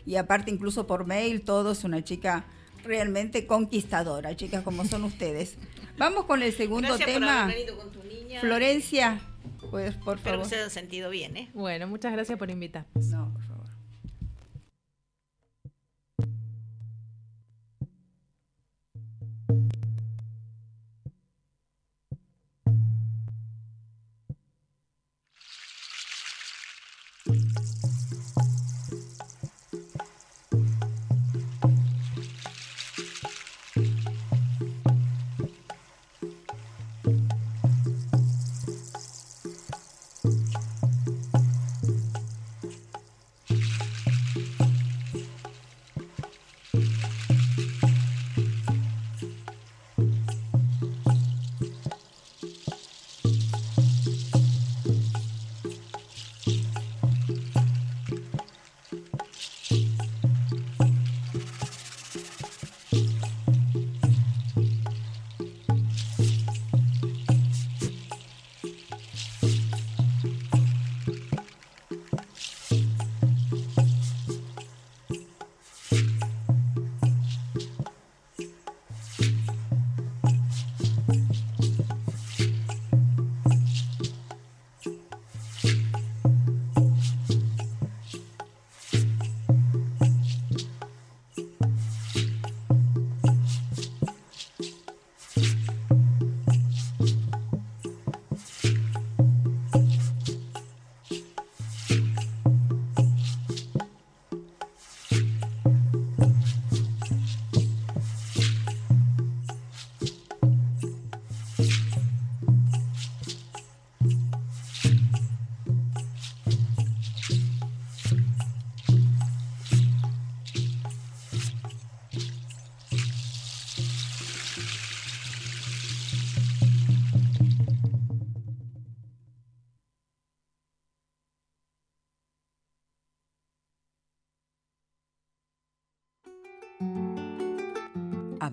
y 0.05 0.15
aparte 0.15 0.51
incluso 0.51 0.87
por 0.87 1.05
mail, 1.05 1.41
todo 1.41 1.71
es 1.71 1.83
una 1.83 2.03
chica 2.03 2.45
realmente 2.83 3.45
conquistadora, 3.45 4.35
chicas 4.35 4.63
como 4.63 4.85
son 4.85 5.03
ustedes. 5.03 5.55
Vamos 5.97 6.25
con 6.25 6.41
el 6.41 6.51
segundo 6.53 6.87
Gracias 6.87 7.09
por 7.09 7.13
tema. 7.19 7.43
haber 7.43 7.55
venido 7.57 7.77
con 7.77 7.91
tu 7.91 8.03
niña. 8.03 8.41
Florencia, 8.41 9.21
pues 9.69 9.93
por 9.95 10.17
Espero 10.17 10.37
favor. 10.37 10.43
que 10.43 10.49
se 10.49 10.55
hayan 10.55 10.69
sentido 10.71 11.09
bien, 11.09 11.37
¿eh? 11.37 11.49
Bueno, 11.53 11.87
muchas 11.87 12.11
gracias 12.13 12.37
por 12.39 12.49
invitar. 12.49 12.85
No, 12.95 13.31
por 13.31 13.41
favor. 13.43 13.50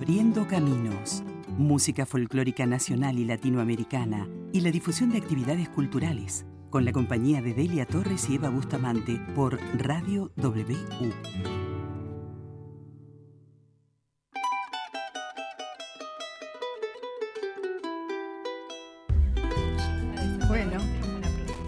Abriendo 0.09 0.49
Caminos, 0.49 1.23
música 1.59 2.07
folclórica 2.07 2.64
nacional 2.64 3.18
y 3.18 3.27
latinoamericana 3.27 4.27
y 4.55 4.62
la 4.62 4.71
difusión 4.71 5.11
de 5.11 5.18
actividades 5.18 5.68
culturales, 5.68 6.47
con 6.71 6.87
la 6.87 6.92
compañía 6.92 7.42
de 7.42 7.53
Delia 7.53 7.85
Torres 7.85 8.31
y 8.31 8.37
Eva 8.37 8.49
Bustamante 8.49 9.21
por 9.35 9.61
Radio 9.77 10.33
WU. 10.38 11.67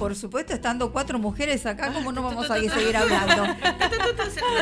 Por 0.01 0.17
supuesto, 0.17 0.55
estando 0.55 0.93
cuatro 0.93 1.19
mujeres 1.19 1.67
acá, 1.67 1.93
¿cómo 1.93 2.11
no 2.11 2.23
vamos 2.23 2.51
a 2.51 2.55
seguir 2.55 2.97
hablando? 2.97 3.55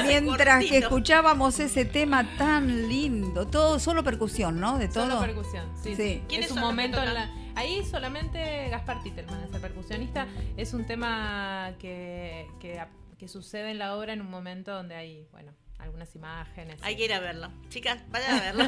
Mientras 0.05 0.64
que 0.64 0.79
escuchábamos 0.79 1.61
ese 1.61 1.85
tema 1.85 2.37
tan 2.37 2.88
lindo, 2.88 3.46
todo 3.46 3.79
solo 3.79 4.03
percusión, 4.03 4.59
¿no? 4.59 4.79
De 4.79 4.88
todo. 4.88 5.05
Solo 5.07 5.20
percusión, 5.20 5.70
sí. 5.81 6.24
¿Quiénes 6.29 6.51
Es 6.51 6.57
un 6.57 6.61
momento 6.61 6.98
en 6.98 7.09
tocan? 7.09 7.14
la... 7.14 7.35
Ahí 7.55 7.85
solamente 7.85 8.68
Gaspar 8.68 9.01
Titelman 9.05 9.44
es 9.44 9.55
el 9.55 9.61
percusionista. 9.61 10.27
Es 10.57 10.74
un 10.74 10.87
tema 10.87 11.72
que, 11.79 12.48
que, 12.59 12.85
que 13.16 13.29
sucede 13.29 13.70
en 13.70 13.79
la 13.79 13.96
obra 13.96 14.14
en 14.14 14.20
un 14.20 14.31
momento 14.31 14.74
donde 14.74 14.96
hay, 14.96 15.29
bueno, 15.31 15.53
algunas 15.79 16.12
imágenes. 16.16 16.81
Hay 16.83 16.96
que 16.96 17.05
ir 17.05 17.12
a 17.12 17.20
verlo. 17.20 17.53
Chicas, 17.68 18.01
vayan 18.11 18.40
a 18.40 18.40
verlo. 18.40 18.64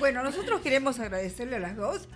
Bueno, 0.00 0.24
nosotros 0.24 0.62
queremos 0.62 0.98
agradecerle 0.98 1.56
a 1.56 1.60
las 1.60 1.76
dos 1.76 2.08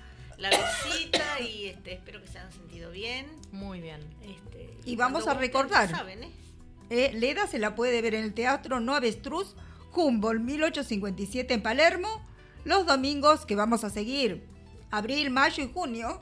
La 0.42 0.50
visita 0.50 1.40
y 1.40 1.66
este, 1.66 1.92
espero 1.92 2.20
que 2.20 2.26
se 2.26 2.38
hayan 2.38 2.52
sentido 2.52 2.90
bien. 2.90 3.26
Muy 3.52 3.80
bien. 3.80 4.00
Este, 4.22 4.76
Y 4.84 4.96
vamos 4.96 5.28
a 5.28 5.34
recordar. 5.34 5.88
Saben, 5.88 6.24
¿eh? 6.24 6.30
Eh, 6.90 7.12
Leda 7.14 7.46
se 7.46 7.60
la 7.60 7.76
puede 7.76 8.02
ver 8.02 8.16
en 8.16 8.24
el 8.24 8.34
Teatro 8.34 8.80
No 8.80 8.96
Avestruz, 8.96 9.54
Humboldt 9.94 10.42
1857 10.42 11.54
en 11.54 11.62
Palermo, 11.62 12.26
los 12.64 12.86
domingos 12.86 13.46
que 13.46 13.54
vamos 13.54 13.84
a 13.84 13.90
seguir, 13.90 14.44
abril, 14.90 15.30
mayo 15.30 15.62
y 15.62 15.72
junio, 15.72 16.20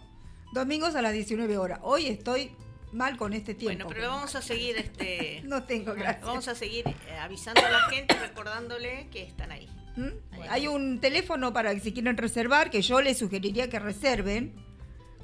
domingos 0.53 0.97
a 0.97 1.03
las 1.03 1.15
19 1.15 1.57
horas. 1.57 1.81
Hoy 1.83 2.07
estoy 2.07 2.53
mal 2.93 3.17
con 3.17 3.33
este 3.33 3.55
tiempo. 3.55 3.87
Bueno, 3.87 4.01
pero 4.01 4.11
vamos 4.11 4.35
a 4.35 4.43
seguir 4.43 4.77
este. 4.77 5.41
No 5.45 5.65
tengo 5.65 5.95
gracia. 5.95 6.27
Vamos 6.27 6.47
a 6.47 6.55
seguir 6.55 6.87
eh, 6.87 7.17
avisando 7.19 7.65
a 7.65 7.71
la 7.71 7.81
gente, 7.89 8.15
recordándole 8.19 9.09
que 9.11 9.23
están 9.23 9.51
ahí. 9.51 9.67
¿Mm? 9.96 10.09
Hay 10.48 10.66
un 10.68 11.00
teléfono 11.00 11.53
para 11.53 11.74
que 11.74 11.81
si 11.81 11.92
quieren 11.92 12.16
reservar, 12.16 12.70
que 12.70 12.83
yo 12.83 13.00
les 13.00 13.18
sugeriría 13.18 13.68
que 13.68 13.79
reserven, 13.79 14.53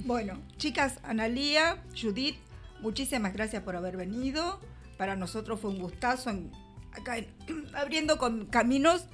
Bueno, 0.00 0.38
chicas, 0.56 0.98
Analía, 1.02 1.82
Judith, 2.00 2.36
muchísimas 2.80 3.32
gracias 3.32 3.62
por 3.62 3.76
haber 3.76 3.96
venido. 3.96 4.60
Para 4.96 5.16
nosotros 5.16 5.60
fue 5.60 5.70
un 5.70 5.78
gustazo 5.80 6.30
en- 6.30 6.50
acá 6.92 7.18
en- 7.18 7.28
abriendo 7.74 8.18
con 8.18 8.46
caminos 8.46 9.06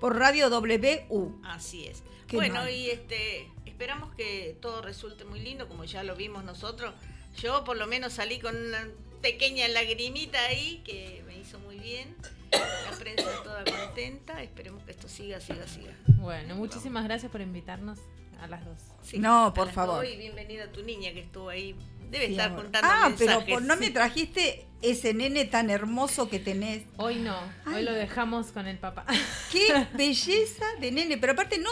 por 0.00 0.16
Radio 0.16 0.48
WU. 0.50 1.40
Así 1.44 1.86
es. 1.86 2.02
Qué 2.26 2.36
bueno, 2.36 2.54
mal. 2.56 2.70
y 2.70 2.90
este 2.90 3.48
esperamos 3.78 4.12
que 4.16 4.56
todo 4.60 4.82
resulte 4.82 5.24
muy 5.24 5.38
lindo, 5.38 5.68
como 5.68 5.84
ya 5.84 6.02
lo 6.02 6.16
vimos 6.16 6.42
nosotros. 6.42 6.92
Yo 7.40 7.62
por 7.62 7.76
lo 7.76 7.86
menos 7.86 8.12
salí 8.14 8.40
con 8.40 8.56
una 8.56 8.88
pequeña 9.22 9.68
lagrimita 9.68 10.36
ahí 10.46 10.82
que 10.84 11.22
me 11.28 11.38
hizo 11.38 11.60
muy 11.60 11.78
bien. 11.78 12.16
La 12.50 12.96
prensa 12.98 13.24
toda 13.44 13.62
contenta. 13.64 14.42
Esperemos 14.42 14.82
que 14.82 14.90
esto 14.90 15.08
siga, 15.08 15.40
siga, 15.40 15.68
siga. 15.68 15.92
Bueno, 16.16 16.56
muchísimas 16.56 17.04
gracias 17.04 17.30
por 17.30 17.40
invitarnos 17.40 18.00
a 18.40 18.48
las 18.48 18.64
dos. 18.64 18.78
Sí, 19.04 19.20
No, 19.20 19.54
por 19.54 19.70
favor. 19.70 20.04
Y 20.04 20.16
bienvenida 20.16 20.64
a 20.64 20.72
tu 20.72 20.82
niña 20.82 21.12
que 21.12 21.20
estuvo 21.20 21.48
ahí. 21.48 21.76
Debe 22.10 22.26
Sí, 22.26 22.32
estar 22.32 22.46
amor. 22.50 22.62
juntando 22.62 22.88
Ah, 22.90 23.12
pero 23.16 23.30
mensajes. 23.32 23.54
por- 23.54 23.62
no 23.62 23.76
me 23.76 23.90
trajiste 23.90 24.66
ese 24.82 25.14
nene 25.14 25.44
tan 25.44 25.70
hermoso 25.70 26.28
que 26.28 26.40
tenés. 26.40 26.82
Hoy 26.96 27.16
no, 27.16 27.36
Ay. 27.64 27.74
hoy 27.76 27.82
lo 27.84 27.92
dejamos 27.92 28.50
con 28.50 28.66
el 28.66 28.78
papá. 28.78 29.04
Qué 29.52 29.68
belleza 29.94 30.64
de 30.80 30.90
nene, 30.90 31.16
pero 31.18 31.34
aparte 31.34 31.58
no, 31.58 31.70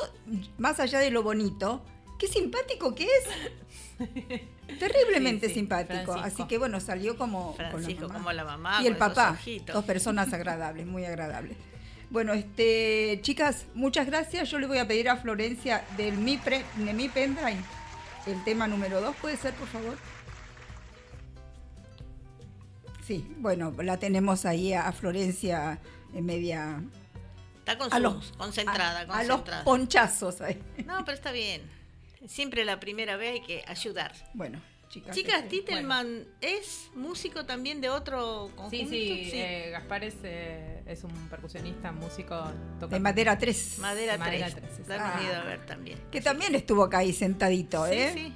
más 0.58 0.78
allá 0.78 1.00
de 1.00 1.10
lo 1.10 1.22
bonito, 1.24 1.82
qué 2.18 2.26
simpático 2.28 2.94
que 2.94 3.04
es. 3.04 3.24
Terriblemente 4.78 5.46
Sí, 5.48 5.54
sí, 5.54 5.60
simpático. 5.60 6.12
Francisco. 6.12 6.42
Así 6.42 6.48
que 6.48 6.58
bueno, 6.58 6.80
salió 6.80 7.16
como 7.16 7.54
Francisco, 7.54 8.08
con 8.08 8.08
la 8.08 8.08
mamá. 8.08 8.18
como 8.18 8.32
la 8.32 8.44
mamá. 8.44 8.82
y 8.82 8.86
el 8.86 8.96
papá. 8.96 9.38
Dos 9.72 9.84
personas 9.84 10.32
agradables, 10.32 10.86
muy 10.86 11.04
agradables. 11.04 11.56
Bueno, 12.10 12.34
este, 12.34 13.18
chicas, 13.22 13.66
muchas 13.74 14.06
gracias. 14.06 14.48
Yo 14.50 14.58
le 14.58 14.66
voy 14.66 14.78
a 14.78 14.86
pedir 14.86 15.08
a 15.08 15.16
Florencia 15.16 15.84
del 15.96 16.16
mi, 16.18 16.36
pre- 16.38 16.64
de 16.76 16.92
mi 16.94 17.08
pendrive 17.08 17.56
el 18.26 18.42
tema 18.44 18.66
número 18.68 19.00
dos, 19.00 19.14
¿puede 19.16 19.36
ser, 19.36 19.54
por 19.54 19.68
favor? 19.68 19.96
Sí, 23.06 23.24
bueno, 23.38 23.72
la 23.82 23.98
tenemos 23.98 24.44
ahí 24.46 24.72
a, 24.72 24.90
Florencia 24.92 25.78
en 26.12 26.26
media 26.26 26.82
Está 27.60 27.78
con 27.78 27.86
a 27.92 27.96
sus, 27.96 28.02
los, 28.02 28.32
concentrada, 28.32 28.98
a- 29.00 29.02
a 29.02 29.06
concentrada. 29.06 29.58
los 29.58 29.64
ponchazos 29.64 30.40
ahí. 30.40 30.60
No, 30.84 31.04
pero 31.04 31.16
está 31.16 31.30
bien. 31.32 31.62
Siempre 32.26 32.64
la 32.64 32.80
primera 32.80 33.16
vez 33.16 33.34
hay 33.34 33.40
que 33.42 33.64
ayudar. 33.66 34.12
Bueno, 34.34 34.60
chicas. 34.88 35.14
Chicas, 35.14 35.42
este, 35.44 35.48
Titelman 35.50 36.26
es 36.40 36.90
músico 36.94 37.44
también 37.44 37.80
de 37.80 37.88
otro 37.90 38.50
conjunto. 38.56 38.70
Sí, 38.70 38.86
sí, 39.30 39.30
eh, 39.34 39.70
Gaspar 39.72 40.04
es, 40.04 40.14
eh, 40.22 40.82
es 40.86 41.04
un 41.04 41.12
percusionista, 41.28 41.92
músico, 41.92 42.42
toca 42.80 42.94
de 42.94 43.00
Madera 43.00 43.36
3. 43.38 43.78
Madera 43.80 44.12
de 44.12 44.18
Madera 44.18 44.50
3. 44.50 44.74
tres, 44.76 44.88
La 44.88 44.94
Ah. 44.96 45.12
hemos 45.18 45.24
ido 45.30 45.36
a 45.40 45.44
ver 45.44 45.66
también. 45.66 45.98
Que 46.10 46.20
también 46.20 46.54
estuvo 46.54 46.84
acá 46.84 46.98
ahí 46.98 47.12
sentadito, 47.12 47.86
Sí, 47.86 47.92
¿eh? 47.94 48.12
sí. 48.14 48.32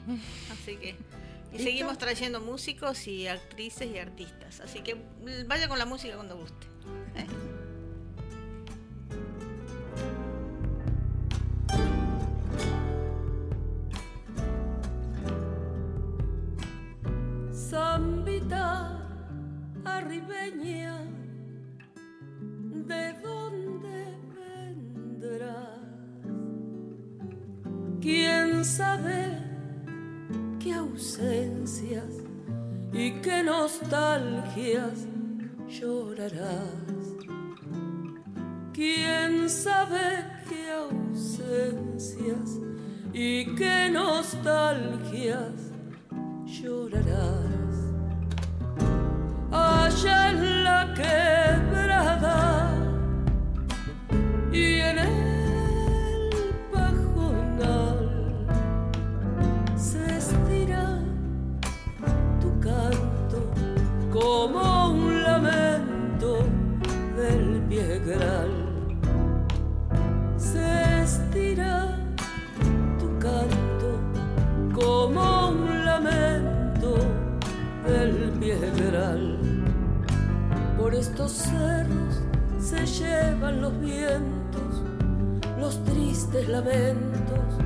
Así 0.53 0.77
que. 0.77 0.88
Y 0.90 1.55
¿Listo? 1.55 1.64
seguimos 1.64 1.99
trayendo 1.99 2.40
músicos 2.40 3.09
y 3.09 3.27
actrices 3.27 3.88
y 3.93 3.99
artistas. 3.99 4.61
Así 4.61 4.81
que 4.83 4.97
vaya 5.49 5.66
con 5.69 5.79
la 5.81 5.87
música 5.87 6.14
cuando 6.14 6.37
guste. 6.37 6.66
¿eh? 7.16 7.27
Zambita 17.68 18.99
arribeña, 19.85 20.99
¿de 22.88 23.12
dónde 23.23 24.16
vendrás? 24.35 25.79
¿Quién 28.01 28.64
sabe 28.64 29.38
qué 30.59 30.73
ausencias 30.73 32.14
y 32.92 33.20
qué 33.20 33.42
nostalgias 33.42 35.07
llorarás? 35.68 37.05
¿Quién 38.73 39.49
sabe 39.49 40.25
qué 40.49 40.73
ausencias 40.73 42.59
y 43.12 43.55
qué 43.55 43.90
nostalgias 43.92 45.70
llorarás? 46.62 47.77
Allá 49.51 50.31
en 50.31 50.64
la 50.64 50.94
quebrada 50.94 51.39
Estos 81.21 81.51
cerros 81.51 82.15
se 82.59 82.87
llevan 82.87 83.61
los 83.61 83.79
vientos, 83.79 84.83
los 85.61 85.85
tristes 85.85 86.49
lamentos 86.49 87.59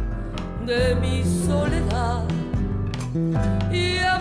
de 0.66 0.96
mi 0.96 1.22
soledad. 1.22 2.24
Y 3.70 3.98
a 3.98 4.18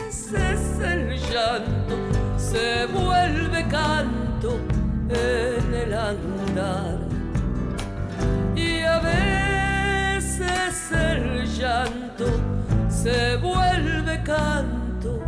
veces 0.00 0.80
el 0.80 1.18
llanto 1.18 1.96
se 2.38 2.86
vuelve 2.86 3.68
canto 3.68 4.56
en 5.10 5.74
el 5.74 5.92
andar. 5.92 6.98
Y 8.56 8.80
a 8.84 9.00
veces 9.00 10.92
el 10.92 11.44
llanto 11.46 12.24
se 12.88 13.36
vuelve 13.36 14.22
canto 14.22 15.20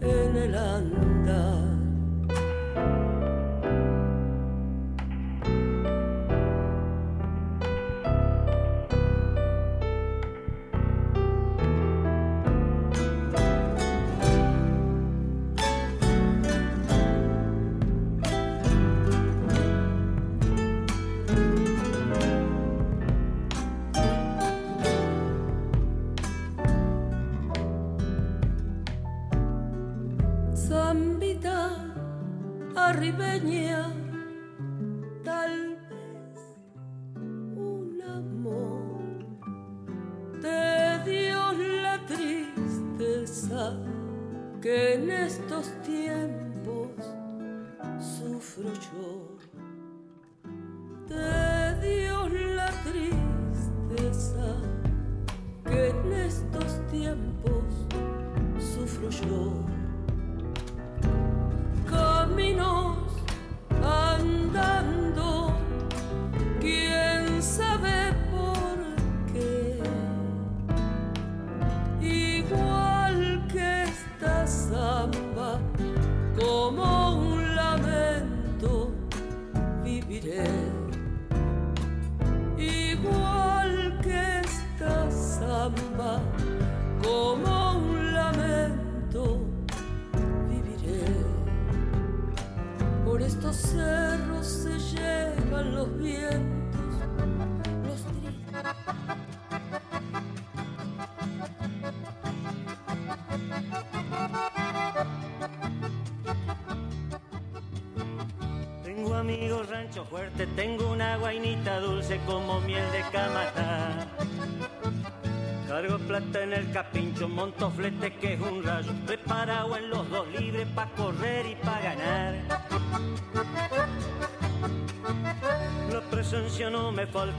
en 0.00 0.34
el 0.34 0.54
andar. 0.54 1.17
Arribeña, 33.28 33.92
tal 35.24 35.76
vez 35.90 36.38
un 37.14 38.00
amor 38.02 39.00
te 40.40 41.10
dio 41.10 41.52
la 41.82 42.04
tristeza 42.06 43.76
que 44.60 44.94
en 44.94 45.10
estos 45.10 45.70
tiempos 45.82 46.90
sufro 47.98 48.72
yo. 48.72 49.47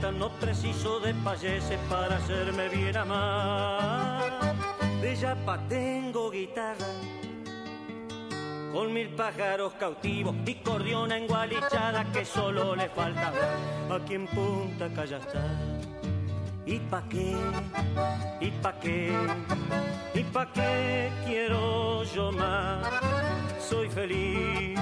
No 0.08 0.30
preciso 0.40 0.98
de 1.00 1.12
payeses 1.14 1.78
para 1.90 2.16
hacerme 2.16 2.68
bien 2.70 2.96
amar. 2.96 4.54
De 5.02 5.14
yapa 5.14 5.58
tengo 5.68 6.30
guitarra, 6.30 6.86
con 8.72 8.92
mil 8.92 9.10
pájaros 9.10 9.74
cautivos 9.74 10.34
y 10.46 10.54
cordiona 10.56 11.18
engualichada 11.18 12.04
que 12.12 12.24
solo 12.24 12.74
le 12.74 12.88
falta 12.88 13.28
hablar. 13.28 14.00
Aquí 14.00 14.14
en 14.14 14.26
Punta 14.26 14.88
Calla 14.94 15.18
está. 15.18 15.44
¿Y 16.64 16.78
pa' 16.78 17.02
qué? 17.08 17.36
¿Y 18.40 18.50
pa' 18.62 18.78
qué? 18.80 19.12
¿Y 20.14 20.22
pa' 20.24 20.52
qué 20.52 21.10
quiero 21.26 22.04
yo 22.04 22.32
más? 22.32 22.86
Soy 23.70 23.88
feliz, 23.88 24.80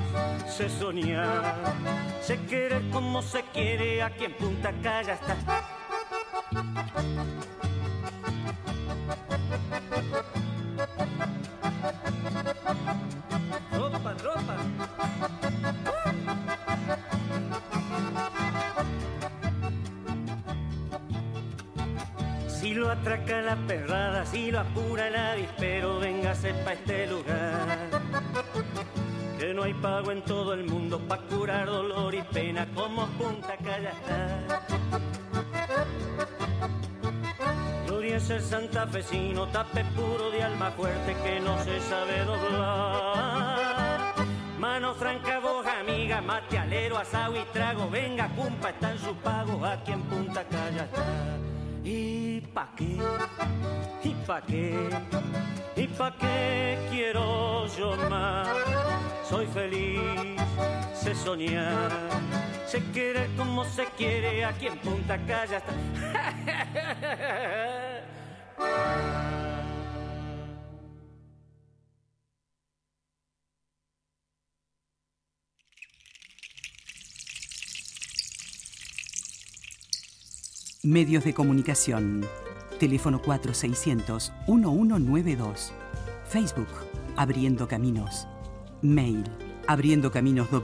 sé 0.48 0.70
soñar, 0.70 1.54
sé 2.22 2.38
querer 2.46 2.88
como 2.90 3.20
se 3.20 3.42
quiere, 3.52 4.02
aquí 4.02 4.24
en 4.24 4.32
Punta 4.32 4.72
Calla 4.82 5.12
está. 5.12 5.36
Ropa, 13.72 14.14
ropa. 14.24 14.56
Si 22.48 22.72
lo 22.72 22.90
atraca 22.90 23.42
la 23.42 23.56
perrada, 23.66 24.24
si 24.24 24.50
lo 24.50 24.60
apura 24.60 25.08
el 25.08 25.16
avispero, 25.16 25.98
véngase 25.98 26.54
pa' 26.64 26.72
este 26.72 27.06
lugar. 27.06 27.77
Que 29.38 29.54
no 29.54 29.62
hay 29.62 29.74
pago 29.74 30.10
en 30.10 30.22
todo 30.22 30.52
el 30.52 30.64
mundo 30.64 30.98
pa' 30.98 31.18
curar 31.18 31.66
dolor 31.66 32.14
y 32.14 32.22
pena 32.22 32.66
como 32.74 33.06
Punta 33.06 33.56
Calla. 33.56 33.92
Gloria 37.86 38.16
es 38.16 38.30
el 38.30 38.42
santafesino, 38.42 39.46
tape 39.48 39.84
puro 39.96 40.30
de 40.30 40.42
alma 40.42 40.70
fuerte 40.72 41.16
que 41.24 41.40
no 41.40 41.58
se 41.62 41.80
sabe 41.80 42.24
doblar. 42.24 44.14
Mano 44.58 44.94
franca, 44.94 45.38
voz 45.38 45.64
amiga, 45.66 46.20
mate 46.20 46.58
alero, 46.58 46.98
asado 46.98 47.36
y 47.36 47.44
trago, 47.52 47.88
venga, 47.88 48.28
cumpa, 48.34 48.70
está 48.70 48.90
en 48.90 48.98
su 48.98 49.14
pago, 49.16 49.64
aquí 49.64 49.92
en 49.92 50.02
Punta 50.02 50.44
Calla. 50.44 50.88
¿Y 51.84 52.40
pa' 52.40 52.68
qué? 52.76 52.98
¿Y 54.04 54.14
pa' 54.26 54.42
qué? 54.42 54.88
¿Y 55.76 55.86
pa' 55.86 56.14
qué 56.18 56.78
quiero 56.90 57.66
yo 57.76 57.96
más? 58.10 58.48
Soy 59.28 59.46
feliz, 59.46 60.00
sé 60.94 61.14
soñar, 61.14 61.90
sé 62.66 62.82
querer 62.92 63.28
como 63.36 63.64
se 63.64 63.84
quiere 63.96 64.44
aquí 64.44 64.66
en 64.66 64.78
Punta 64.78 65.18
Calla 65.26 65.58
está. 65.58 65.72
Medios 80.88 81.24
de 81.24 81.34
comunicación. 81.34 82.24
Teléfono 82.80 83.20
4600-1192. 83.20 85.72
Facebook. 86.26 86.68
Abriendo 87.14 87.68
Caminos. 87.68 88.26
Mail. 88.80 89.22
abriendocaminosw 89.66 90.62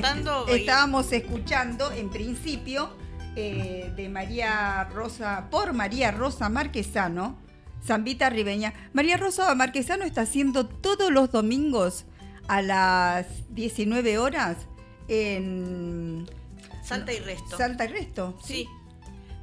Estábamos 0.48 1.12
escuchando, 1.12 1.90
en 1.92 2.10
principio, 2.10 2.96
eh, 3.36 3.92
de 3.96 4.08
María 4.08 4.84
Rosa, 4.92 5.48
por 5.50 5.72
María 5.72 6.10
Rosa 6.10 6.48
Marquesano, 6.48 7.38
Zambita 7.84 8.30
Ribeña. 8.30 8.74
María 8.92 9.16
Rosa 9.16 9.54
Marquesano 9.54 10.04
está 10.04 10.22
haciendo 10.22 10.66
todos 10.66 11.10
los 11.10 11.30
domingos 11.30 12.04
a 12.48 12.62
las 12.62 13.26
19 13.50 14.18
horas 14.18 14.56
en 15.08 16.28
Salta 16.82 17.12
y 17.12 17.20
resto. 17.20 17.56
Salta 17.56 17.84
y 17.84 17.88
Resto. 17.88 18.38
Sí. 18.44 18.68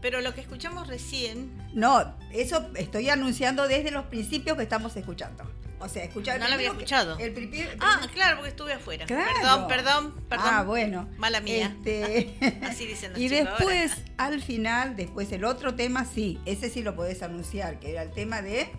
Pero 0.02 0.22
lo 0.22 0.34
que 0.34 0.42
escuchamos 0.42 0.88
recién. 0.88 1.52
No, 1.74 2.16
eso 2.32 2.70
estoy 2.76 3.10
anunciando 3.10 3.68
desde 3.68 3.92
los 3.92 4.06
principios 4.06 4.58
que 4.58 4.64
estamos 4.64 4.96
escuchando. 4.98 5.50
O 5.80 5.88
sea, 5.88 6.04
escuchar 6.04 6.40
No 6.40 6.48
lo 6.48 6.56
había 6.56 6.70
escuchado. 6.70 7.18
El 7.20 7.36
pripi- 7.36 7.68
Ah, 7.80 8.08
claro, 8.12 8.38
porque 8.38 8.50
estuve 8.50 8.74
afuera. 8.74 9.06
Claro. 9.06 9.26
Perdón, 9.40 9.68
perdón, 9.68 10.16
perdón. 10.28 10.48
Ah, 10.50 10.64
bueno. 10.64 11.08
Mala 11.18 11.40
mía. 11.40 11.76
Este, 11.78 12.36
Así 12.64 12.88
dicen 12.88 13.12
los 13.14 13.22
y 13.22 13.30
chicos 13.30 13.46
después, 13.60 13.92
ahora. 13.92 14.04
al 14.18 14.42
final, 14.42 14.96
después 14.96 15.32
el 15.32 15.44
otro 15.44 15.76
tema, 15.76 16.04
sí, 16.06 16.40
ese 16.46 16.70
sí 16.72 16.82
lo 16.82 16.96
podés 16.96 17.22
anunciar, 17.22 17.80
que 17.80 17.92
era 17.92 18.02
el 18.02 18.12
tema 18.12 18.42
de 18.42 18.70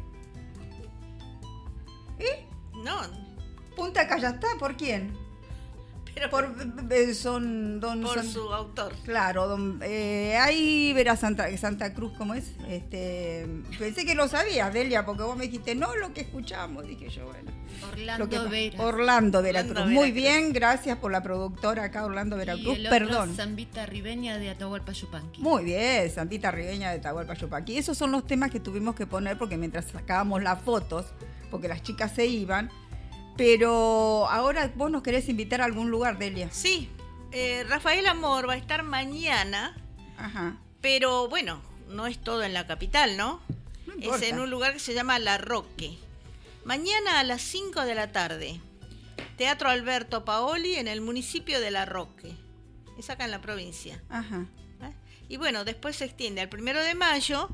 No, 2.85 3.01
Punta 3.77 4.07
Callastá, 4.09 4.49
¿por 4.59 4.77
quién? 4.77 5.17
Pero 6.19 6.31
Por 6.31 6.55
eh, 6.91 7.15
son 7.15 7.79
don 7.81 8.03
por 8.03 8.15
son- 8.19 8.29
su 8.33 8.53
autor. 8.53 8.93
Claro, 9.05 9.47
don, 9.49 9.81
eh, 9.83 10.37
ahí 10.37 10.93
verá 10.93 11.17
Santa, 11.17 11.55
Santa 11.57 11.95
Cruz, 11.95 12.13
¿cómo 12.19 12.35
es? 12.35 12.53
Este, 12.69 13.47
pensé 13.79 14.05
que 14.05 14.15
lo 14.15 14.27
sabías, 14.29 14.73
Delia, 14.73 15.05
porque 15.07 15.23
vos 15.23 15.37
me 15.37 15.45
dijiste, 15.45 15.75
no, 15.75 15.95
lo 15.97 16.13
que 16.13 16.23
escuchamos, 16.23 16.87
dije 16.87 17.09
yo, 17.09 17.27
bueno. 17.27 17.51
Orlando 17.93 18.29
que- 18.29 18.39
Vera. 18.49 18.83
Orlando 18.85 19.43
Veracruz. 19.43 19.71
Orlando 19.71 19.95
Muy 19.95 20.11
Veracruz. 20.11 20.15
bien, 20.43 20.53
gracias 20.53 20.99
por 20.99 21.13
la 21.13 21.23
productora 21.23 21.85
acá, 21.85 22.05
Orlando 22.05 22.37
Veracruz. 22.37 22.77
Y 22.77 22.81
el 22.81 22.87
otro, 22.87 22.91
Perdón. 22.99 23.35
Zambita 23.37 23.87
Ribeña 23.87 24.37
de 24.39 24.51
Atahualpa 24.51 24.93
Yupanqui. 24.93 25.41
Muy 25.41 25.65
bien, 25.65 26.11
Santita 26.11 26.51
Ribeña 26.51 26.91
de 26.91 26.99
Tahualpa 26.99 27.35
Yupanqui. 27.35 27.79
Esos 27.79 27.97
son 27.97 28.11
los 28.11 28.27
temas 28.27 28.51
que 28.51 28.59
tuvimos 28.59 28.97
que 28.97 29.07
poner 29.07 29.39
porque 29.39 29.57
mientras 29.57 29.85
sacábamos 29.87 30.43
las 30.43 30.61
fotos, 30.63 31.07
porque 31.51 31.69
las 31.69 31.83
chicas 31.83 32.13
se 32.15 32.27
iban. 32.27 32.69
Pero 33.39 34.29
ahora 34.29 34.71
vos 34.75 34.91
nos 34.91 35.03
querés 35.05 35.29
invitar 35.29 35.61
a 35.61 35.65
algún 35.65 35.91
lugar, 35.91 36.19
Delia. 36.19 36.51
Sí, 36.51 36.91
eh, 37.31 37.65
Rafael 37.69 38.05
Amor 38.07 38.49
va 38.49 38.55
a 38.55 38.57
estar 38.57 38.83
mañana, 38.83 39.77
Ajá. 40.19 40.57
pero 40.81 41.29
bueno, 41.29 41.63
no 41.89 42.09
es 42.09 42.19
todo 42.19 42.43
en 42.43 42.53
la 42.53 42.67
capital, 42.67 43.17
¿no? 43.17 43.41
No 43.87 44.17
es 44.17 44.23
en 44.23 44.41
un 44.41 44.51
lugar 44.51 44.73
que 44.73 44.81
se 44.81 44.93
llama 44.93 45.21
La 45.21 45.39
Roque. 45.39 45.97
Mañana 46.65 47.21
a 47.21 47.25
las 47.25 47.41
5 47.43 47.85
de 47.85 47.95
la 47.95 48.11
tarde, 48.11 48.61
Teatro 49.37 49.69
Alberto 49.69 50.25
Paoli 50.25 50.75
en 50.75 50.89
el 50.89 51.01
municipio 51.01 51.61
de 51.61 51.71
La 51.71 51.85
Roque. 51.85 52.35
Es 52.99 53.09
acá 53.09 53.25
en 53.25 53.31
la 53.31 53.41
provincia. 53.41 54.03
Ajá. 54.09 54.47
¿eh? 54.83 54.93
Y 55.29 55.37
bueno, 55.37 55.65
después 55.65 55.95
se 55.95 56.07
extiende 56.07 56.41
al 56.41 56.49
primero 56.49 56.83
de 56.83 56.97
mayo, 56.97 57.49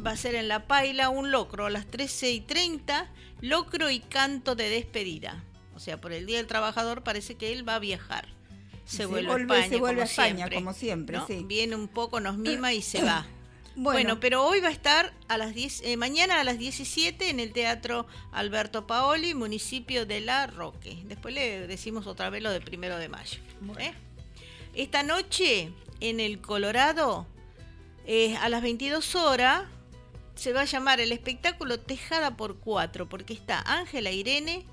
va 0.00 0.12
a 0.12 0.16
ser 0.16 0.34
en 0.34 0.48
La 0.48 0.66
Paila 0.66 1.08
un 1.08 1.30
locro 1.30 1.66
a 1.66 1.70
las 1.70 1.86
13 1.86 2.32
y 2.32 2.40
30, 2.40 3.10
locro 3.40 3.90
y 3.90 4.00
canto 4.00 4.54
de 4.54 4.68
despedida. 4.68 5.44
O 5.74 5.80
sea, 5.80 6.00
por 6.00 6.12
el 6.12 6.26
Día 6.26 6.38
del 6.38 6.46
Trabajador 6.46 7.02
parece 7.02 7.34
que 7.34 7.52
él 7.52 7.68
va 7.68 7.76
a 7.76 7.78
viajar. 7.78 8.28
Se, 8.84 8.98
Se 8.98 9.06
vuelve, 9.06 9.32
a 9.32 9.36
España, 9.36 9.68
se 9.68 9.76
vuelve 9.78 9.94
como 9.96 10.02
a 10.02 10.04
España, 10.04 10.36
siempre, 10.36 10.56
como 10.56 10.72
siempre, 10.72 11.16
¿no? 11.18 11.26
sí. 11.26 11.44
Viene 11.46 11.74
un 11.74 11.88
poco, 11.88 12.20
nos 12.20 12.36
mima 12.36 12.72
y 12.72 12.82
se 12.82 13.02
va. 13.02 13.26
Bueno, 13.76 13.98
Bueno, 13.98 14.20
pero 14.20 14.44
hoy 14.44 14.60
va 14.60 14.68
a 14.68 14.70
estar 14.70 15.12
a 15.26 15.36
las 15.36 15.52
10, 15.52 15.82
eh, 15.82 15.96
mañana 15.96 16.40
a 16.40 16.44
las 16.44 16.58
17 16.58 17.28
en 17.28 17.40
el 17.40 17.52
Teatro 17.52 18.06
Alberto 18.30 18.86
Paoli, 18.86 19.34
municipio 19.34 20.06
de 20.06 20.20
La 20.20 20.46
Roque. 20.46 21.02
Después 21.06 21.34
le 21.34 21.66
decimos 21.66 22.06
otra 22.06 22.30
vez 22.30 22.40
lo 22.40 22.52
del 22.52 22.62
primero 22.62 22.98
de 22.98 23.08
mayo. 23.08 23.40
¿eh? 23.80 23.92
Esta 24.74 25.02
noche 25.02 25.72
en 25.98 26.20
el 26.20 26.40
Colorado, 26.40 27.26
eh, 28.06 28.36
a 28.36 28.48
las 28.48 28.62
22 28.62 29.16
horas, 29.16 29.64
se 30.34 30.52
va 30.52 30.62
a 30.62 30.66
llamar 30.66 31.00
el 31.00 31.12
espectáculo 31.12 31.78
Tejada 31.80 32.36
por 32.36 32.58
Cuatro, 32.58 33.08
porque 33.08 33.32
está 33.34 33.60
Ángela 33.60 34.10
Irene 34.10 34.64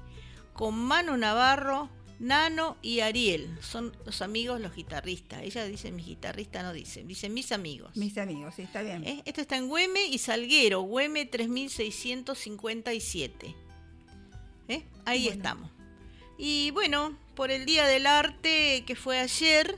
con 0.54 0.76
Manu 0.76 1.16
Navarro, 1.18 1.90
Nano 2.20 2.78
y 2.82 3.00
Ariel. 3.00 3.58
Son 3.62 3.96
los 4.06 4.22
amigos, 4.22 4.60
los 4.62 4.76
guitarristas. 4.76 5.42
Ella 5.44 5.66
dice 5.66 5.92
mis 5.92 6.06
guitarristas, 6.06 6.64
no 6.64 6.74
dicen, 6.74 7.08
dicen 7.08 7.34
mis 7.34 7.52
amigos. 7.52 7.96
mis 7.96 8.16
amigos, 8.18 8.54
sí, 8.56 8.62
está 8.64 8.82
bien. 8.84 9.04
¿Eh? 9.06 9.22
Esto 9.26 9.42
está 9.42 9.58
en 9.58 9.68
Güeme 9.70 10.06
y 10.06 10.18
Salguero, 10.20 10.82
Güeme 10.82 11.26
3657. 11.26 13.56
¿Eh? 14.68 14.84
Ahí 15.06 15.24
Bueno. 15.26 15.38
estamos. 15.38 15.70
Y 16.38 16.72
bueno, 16.72 17.18
por 17.36 17.52
el 17.52 17.66
Día 17.66 17.86
del 17.86 18.08
Arte 18.08 18.84
que 18.86 18.96
fue 18.96 19.20
ayer, 19.20 19.78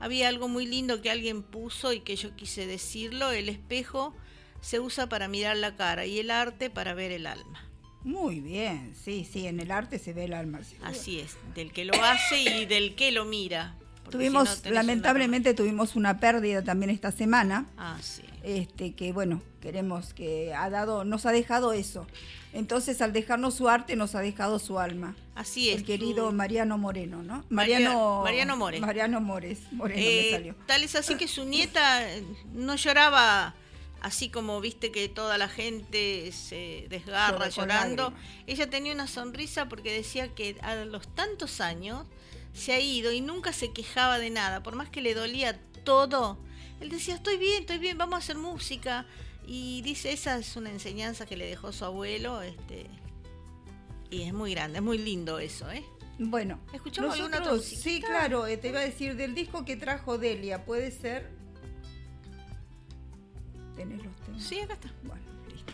había 0.00 0.28
algo 0.28 0.48
muy 0.48 0.66
lindo 0.66 1.00
que 1.02 1.10
alguien 1.10 1.42
puso 1.42 1.92
y 1.92 2.00
que 2.00 2.16
yo 2.16 2.34
quise 2.36 2.66
decirlo. 2.66 3.30
El 3.32 3.48
espejo 3.48 4.14
se 4.60 4.80
usa 4.80 5.08
para 5.08 5.28
mirar 5.28 5.56
la 5.56 5.76
cara 5.76 6.06
y 6.06 6.18
el 6.18 6.30
arte 6.30 6.70
para 6.70 6.94
ver 6.94 7.12
el 7.12 7.26
alma. 7.26 7.64
Muy 8.02 8.40
bien, 8.40 8.94
sí, 9.04 9.28
sí, 9.30 9.46
en 9.46 9.60
el 9.60 9.70
arte 9.70 9.98
se 9.98 10.12
ve 10.14 10.24
el 10.24 10.32
alma. 10.32 10.60
Así 10.82 11.20
es, 11.20 11.36
del 11.54 11.70
que 11.72 11.84
lo 11.84 11.94
hace 12.02 12.40
y 12.40 12.66
del 12.66 12.94
que 12.94 13.12
lo 13.12 13.24
mira. 13.26 13.76
Tuvimos, 14.10 14.48
si 14.48 14.56
no 14.56 14.62
tenés 14.62 14.74
lamentablemente 14.74 15.54
tuvimos 15.54 15.94
una 15.94 16.18
pérdida 16.18 16.64
también 16.64 16.90
esta 16.90 17.12
semana. 17.12 17.66
Ah, 17.78 17.96
sí. 18.02 18.22
este 18.42 18.94
que 18.94 19.12
bueno 19.12 19.40
queremos 19.60 20.14
que 20.14 20.52
ha 20.54 20.68
dado 20.70 21.04
nos 21.04 21.26
ha 21.26 21.32
dejado 21.32 21.74
eso 21.74 22.06
entonces 22.54 23.02
al 23.02 23.12
dejarnos 23.12 23.54
su 23.54 23.68
arte 23.68 23.94
nos 23.96 24.14
ha 24.14 24.20
dejado 24.20 24.58
su 24.58 24.78
alma 24.78 25.14
Así 25.34 25.68
es. 25.68 25.76
el 25.76 25.84
querido 25.84 26.32
Mariano 26.32 26.78
Moreno 26.78 27.22
no 27.22 27.44
Mariano 27.50 28.22
Mariano 28.24 28.56
Mores. 28.56 28.80
Mariano 28.80 29.20
Mores 29.20 29.58
Moreno 29.72 30.00
Eh, 30.00 30.22
me 30.24 30.36
salió 30.38 30.54
tal 30.66 30.82
es 30.82 30.96
así 30.96 31.16
que 31.16 31.28
su 31.28 31.44
nieta 31.44 32.00
no 32.54 32.74
lloraba 32.76 33.54
así 34.02 34.28
como 34.30 34.60
viste 34.60 34.90
que 34.90 35.08
toda 35.08 35.38
la 35.38 35.48
gente 35.48 36.30
se 36.32 36.86
desgarra 36.88 37.48
llorando. 37.48 38.12
Ella 38.46 38.68
tenía 38.70 38.92
una 38.92 39.06
sonrisa 39.06 39.68
porque 39.68 39.92
decía 39.92 40.34
que 40.34 40.56
a 40.62 40.74
los 40.84 41.14
tantos 41.14 41.60
años 41.60 42.06
se 42.52 42.72
ha 42.72 42.80
ido 42.80 43.12
y 43.12 43.20
nunca 43.20 43.52
se 43.52 43.72
quejaba 43.72 44.18
de 44.18 44.30
nada, 44.30 44.62
por 44.62 44.74
más 44.74 44.88
que 44.90 45.00
le 45.00 45.14
dolía 45.14 45.58
todo. 45.84 46.38
Él 46.80 46.88
decía, 46.88 47.14
estoy 47.14 47.36
bien, 47.36 47.60
estoy 47.60 47.78
bien, 47.78 47.98
vamos 47.98 48.14
a 48.14 48.18
hacer 48.18 48.36
música. 48.36 49.06
Y 49.46 49.82
dice, 49.82 50.12
esa 50.12 50.38
es 50.38 50.56
una 50.56 50.70
enseñanza 50.70 51.26
que 51.26 51.36
le 51.36 51.46
dejó 51.46 51.72
su 51.72 51.84
abuelo, 51.84 52.42
este, 52.42 52.86
y 54.10 54.22
es 54.22 54.32
muy 54.32 54.52
grande, 54.54 54.78
es 54.78 54.84
muy 54.84 54.98
lindo 54.98 55.38
eso, 55.38 55.70
¿eh? 55.70 55.84
bueno 56.22 56.60
¿Escuchamos 56.74 57.18
nosotros- 57.18 57.64
sí 57.64 58.02
claro 58.02 58.46
eh, 58.46 58.58
te 58.58 58.68
iba 58.68 58.80
a 58.80 58.82
decir 58.82 59.16
del 59.16 59.34
disco 59.34 59.64
que 59.64 59.76
trajo 59.76 60.18
Delia 60.18 60.66
puede 60.66 60.90
ser 60.90 61.30
tenés 63.80 64.04
los 64.04 64.14
temas. 64.16 64.42
Sí, 64.42 64.60
acá 64.60 64.74
está. 64.74 64.90
bueno 65.04 65.22
listo. 65.48 65.72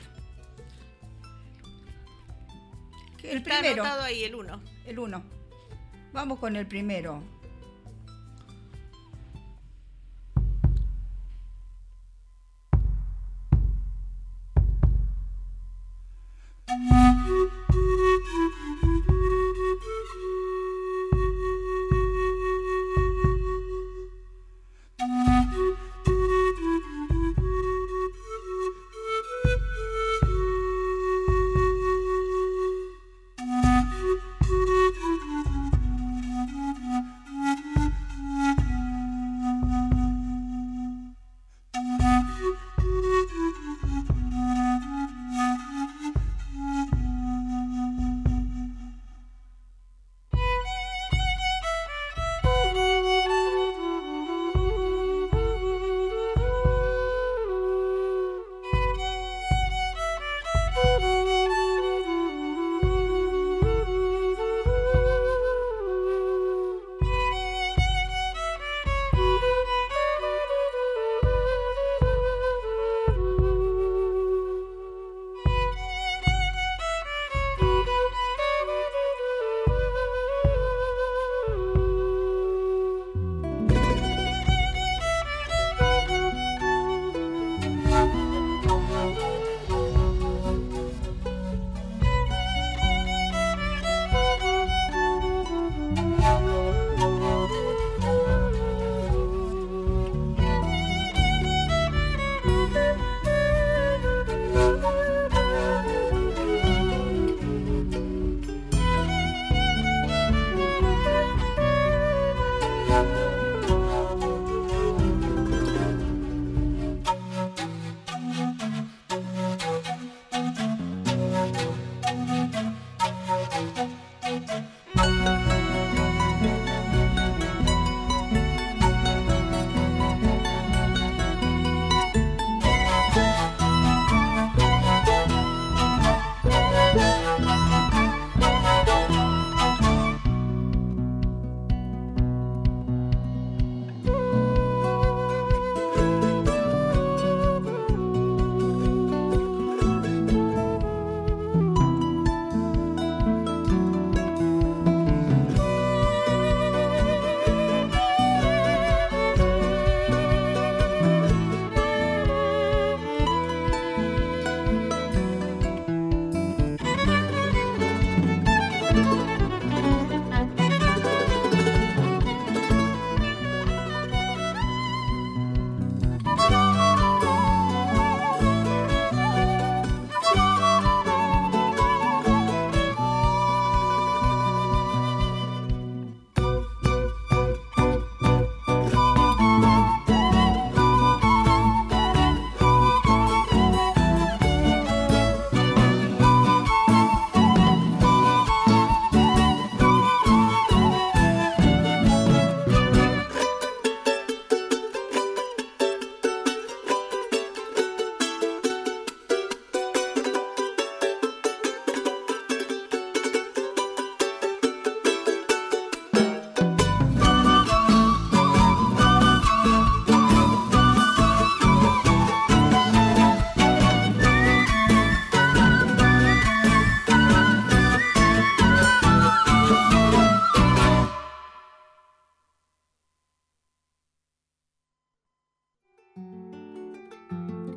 El 3.25 3.39
Está 3.39 3.59
primero. 3.59 3.83
anotado 3.83 4.03
ahí 4.05 4.23
el 4.23 4.35
uno. 4.37 4.61
el 4.87 4.99
uno. 4.99 5.23
Vamos 6.13 6.39
con 6.39 6.55
el 6.55 6.67
primero 6.69 7.23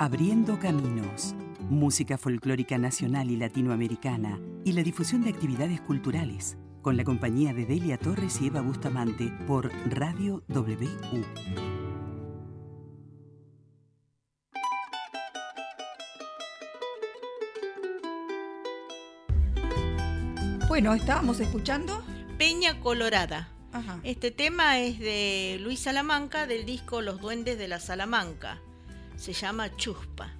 Abriendo 0.09 0.57
Caminos, 0.57 1.35
música 1.69 2.17
folclórica 2.17 2.79
nacional 2.79 3.29
y 3.29 3.37
latinoamericana 3.37 4.39
y 4.65 4.71
la 4.71 4.81
difusión 4.81 5.21
de 5.21 5.29
actividades 5.29 5.81
culturales, 5.81 6.57
con 6.81 6.97
la 6.97 7.03
compañía 7.03 7.53
de 7.53 7.67
Delia 7.67 7.99
Torres 7.99 8.41
y 8.41 8.47
Eva 8.47 8.61
Bustamante 8.61 9.31
por 9.45 9.71
Radio 9.87 10.43
WU. 10.47 11.23
Bueno, 20.67 20.95
estábamos 20.95 21.39
escuchando. 21.39 22.03
Peña 22.39 22.79
Colorada. 22.79 23.51
Ajá. 23.73 23.99
Este 24.01 24.31
tema 24.31 24.79
es 24.79 24.97
de 24.97 25.59
Luis 25.61 25.81
Salamanca 25.81 26.47
del 26.47 26.65
disco 26.65 27.03
Los 27.03 27.21
Duendes 27.21 27.59
de 27.59 27.67
la 27.67 27.79
Salamanca. 27.79 28.59
Se 29.19 29.33
llama 29.33 29.75
Chuspa. 29.75 30.31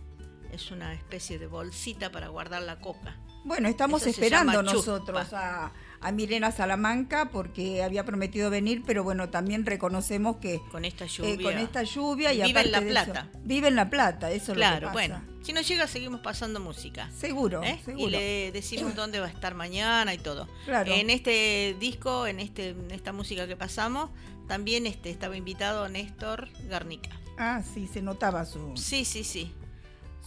Es 0.51 0.71
una 0.71 0.93
especie 0.93 1.37
de 1.37 1.47
bolsita 1.47 2.11
para 2.11 2.29
guardar 2.29 2.63
la 2.63 2.79
coca. 2.79 3.17
Bueno, 3.45 3.69
estamos 3.69 4.01
Eso 4.01 4.09
esperando 4.09 4.61
nosotros 4.63 5.31
a, 5.33 5.71
a 6.01 6.11
Milena 6.11 6.51
Salamanca 6.51 7.29
porque 7.31 7.83
había 7.83 8.03
prometido 8.03 8.49
venir, 8.49 8.83
pero 8.85 9.03
bueno, 9.03 9.29
también 9.29 9.65
reconocemos 9.65 10.37
que 10.37 10.59
Con 10.71 10.83
esta 10.85 11.05
eh, 11.05 11.07
lluvia. 11.07 11.43
con 11.43 11.57
esta 11.57 11.83
lluvia 11.83 12.33
y 12.33 12.41
Vive 12.41 12.61
en 12.61 12.71
La 12.71 12.81
Plata. 12.81 13.27
eso- 13.31 13.39
vive 13.43 13.67
en 13.69 13.75
La 13.75 13.89
Plata, 13.89 14.31
eso 14.31 14.53
Claro, 14.53 14.75
es 14.77 14.81
lo 14.81 14.87
que 14.89 14.93
bueno. 14.93 15.15
pasa. 15.15 15.25
Si 15.45 15.53
no 15.53 15.61
llega, 15.61 15.87
seguimos 15.87 16.19
pasando 16.19 16.59
música. 16.59 17.09
Seguro, 17.11 17.63
¿eh? 17.63 17.79
seguro. 17.85 18.07
Y 18.07 18.11
le 18.11 18.51
decimos 18.51 18.93
dónde 18.95 19.19
va 19.21 19.27
a 19.27 19.29
estar 19.29 19.55
mañana 19.55 20.13
y 20.13 20.17
todo. 20.17 20.47
Claro. 20.65 20.91
En 20.91 21.09
este 21.09 21.77
disco, 21.79 22.27
en 22.27 22.39
este, 22.41 22.69
en 22.69 22.91
esta 22.91 23.13
música 23.13 23.47
que 23.47 23.55
pasamos, 23.55 24.09
también 24.47 24.85
este, 24.85 25.09
estaba 25.11 25.37
invitado 25.37 25.87
Néstor 25.87 26.49
Garnica. 26.67 27.11
Ah, 27.39 27.63
sí, 27.63 27.87
se 27.87 28.01
notaba 28.01 28.45
su. 28.45 28.75
Sí, 28.75 29.05
sí, 29.05 29.23
sí. 29.23 29.51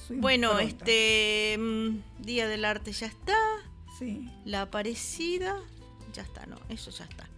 su 0.08 0.14
Bueno, 0.14 0.52
impronta. 0.60 0.84
este 0.84 1.56
mm, 1.58 1.98
Día 2.22 2.48
del 2.48 2.64
Arte 2.64 2.90
ya 2.92 3.06
está. 3.06 3.36
Sí. 3.98 4.28
La 4.46 4.62
Aparecida, 4.62 5.60
ya 6.12 6.22
está, 6.22 6.46
no, 6.46 6.56
eso 6.70 6.90
ya 6.90 7.04
está. 7.04 7.28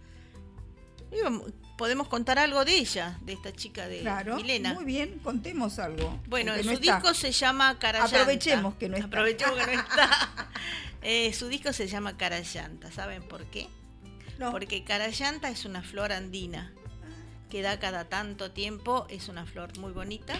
Digo, 1.11 1.45
podemos 1.77 2.07
contar 2.07 2.39
algo 2.39 2.65
de 2.65 2.77
ella, 2.77 3.19
de 3.21 3.33
esta 3.33 3.51
chica 3.53 3.87
de 3.87 3.99
Claro, 3.99 4.37
Milena. 4.37 4.73
muy 4.73 4.85
bien, 4.85 5.19
contemos 5.19 5.77
algo. 5.77 6.19
Bueno, 6.27 6.55
su 6.57 6.63
no 6.63 6.71
está. 6.71 6.95
disco 6.99 7.13
se 7.13 7.31
llama 7.31 7.77
Carayanta. 7.77 8.21
Aprovechemos 8.21 8.75
que 8.75 8.89
no 8.89 8.95
está. 8.95 9.07
Aprovechemos 9.07 9.55
que 9.65 9.75
no 9.75 9.81
está. 9.81 10.49
Eh, 11.01 11.33
su 11.33 11.47
disco 11.49 11.71
se 11.73 11.87
llama 11.87 12.17
Carayanta. 12.17 12.91
¿Saben 12.91 13.21
por 13.23 13.43
qué? 13.45 13.67
No. 14.39 14.51
Porque 14.51 14.83
Carayanta 14.83 15.49
es 15.49 15.65
una 15.65 15.83
flor 15.83 16.11
andina 16.11 16.73
que 17.49 17.61
da 17.61 17.79
cada 17.79 18.05
tanto 18.05 18.51
tiempo. 18.51 19.05
Es 19.09 19.29
una 19.29 19.45
flor 19.45 19.77
muy 19.79 19.91
bonita 19.91 20.39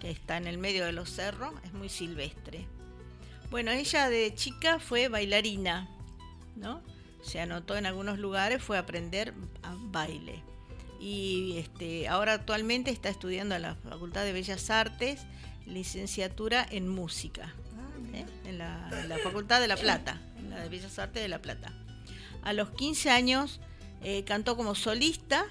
que 0.00 0.10
está 0.10 0.36
en 0.36 0.46
el 0.46 0.58
medio 0.58 0.84
de 0.84 0.92
los 0.92 1.10
cerros. 1.10 1.52
Es 1.64 1.72
muy 1.72 1.88
silvestre. 1.88 2.66
Bueno, 3.50 3.70
ella 3.70 4.08
de 4.08 4.34
chica 4.34 4.78
fue 4.78 5.08
bailarina, 5.08 5.88
¿no? 6.56 6.82
Se 7.22 7.40
anotó 7.40 7.76
en 7.76 7.86
algunos 7.86 8.18
lugares, 8.18 8.62
fue 8.62 8.76
a 8.78 8.80
aprender 8.80 9.34
a 9.62 9.74
baile. 9.76 10.42
Y 10.98 11.58
este, 11.58 12.08
ahora 12.08 12.32
actualmente 12.32 12.90
está 12.90 13.08
estudiando 13.08 13.54
en 13.54 13.62
la 13.62 13.74
Facultad 13.74 14.24
de 14.24 14.32
Bellas 14.32 14.70
Artes, 14.70 15.26
licenciatura 15.66 16.66
en 16.70 16.88
música, 16.88 17.54
¿eh? 18.14 18.24
en, 18.46 18.58
la, 18.58 18.88
Facultad 19.22 19.60
de 19.60 19.68
La 19.68 19.76
Plata, 19.76 20.20
en 20.38 20.50
la 20.50 20.60
de 20.60 20.68
Bellas 20.68 20.98
Artes 20.98 21.22
de 21.22 21.28
La 21.28 21.42
Plata. 21.42 21.72
A 22.42 22.52
los 22.52 22.70
15 22.70 23.10
años 23.10 23.60
eh, 24.02 24.24
cantó 24.24 24.56
como 24.56 24.74
solista 24.74 25.44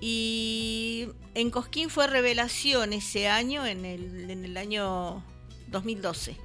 y 0.00 1.08
en 1.34 1.50
Cosquín 1.50 1.90
fue 1.90 2.06
revelación 2.06 2.92
ese 2.92 3.28
año, 3.28 3.66
en 3.66 3.84
el, 3.84 4.30
en 4.30 4.44
el 4.44 4.56
año 4.56 5.24
2012, 5.68 6.36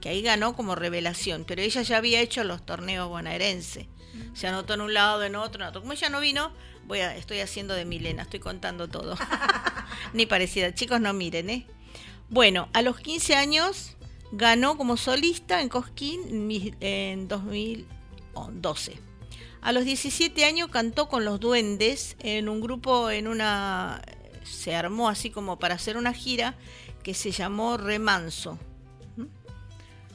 que 0.00 0.08
ahí 0.08 0.22
ganó 0.22 0.54
como 0.56 0.74
revelación, 0.74 1.44
pero 1.46 1.62
ella 1.62 1.82
ya 1.82 1.96
había 1.98 2.20
hecho 2.20 2.44
los 2.44 2.64
torneos 2.64 3.08
bonaerenses. 3.08 3.86
Se 4.34 4.46
anotó 4.48 4.74
en 4.74 4.80
un 4.80 4.94
lado, 4.94 5.22
en 5.24 5.36
otro, 5.36 5.62
en 5.62 5.68
otro. 5.68 5.80
Como 5.82 5.92
ella 5.92 6.08
no 6.08 6.20
vino, 6.20 6.52
voy 6.86 7.00
a, 7.00 7.14
estoy 7.16 7.40
haciendo 7.40 7.74
de 7.74 7.84
Milena, 7.84 8.22
estoy 8.22 8.40
contando 8.40 8.88
todo. 8.88 9.16
Ni 10.12 10.26
parecida. 10.26 10.74
Chicos, 10.74 11.00
no 11.00 11.12
miren, 11.12 11.50
¿eh? 11.50 11.66
Bueno, 12.30 12.68
a 12.72 12.82
los 12.82 12.98
15 12.98 13.36
años 13.36 13.96
ganó 14.32 14.76
como 14.76 14.96
solista 14.96 15.60
en 15.62 15.68
Cosquín 15.68 16.20
en 16.28 16.46
mi- 16.46 16.74
en 16.80 17.28
2012. 17.28 18.98
A 19.60 19.72
los 19.72 19.84
17 19.84 20.44
años 20.44 20.68
cantó 20.70 21.08
con 21.08 21.24
los 21.24 21.40
Duendes 21.40 22.16
en 22.20 22.48
un 22.48 22.60
grupo, 22.60 23.10
en 23.10 23.28
una. 23.28 24.02
Se 24.44 24.74
armó 24.74 25.08
así 25.08 25.30
como 25.30 25.58
para 25.58 25.74
hacer 25.74 25.96
una 25.96 26.12
gira 26.12 26.54
que 27.02 27.14
se 27.14 27.32
llamó 27.32 27.76
Remanso. 27.76 28.58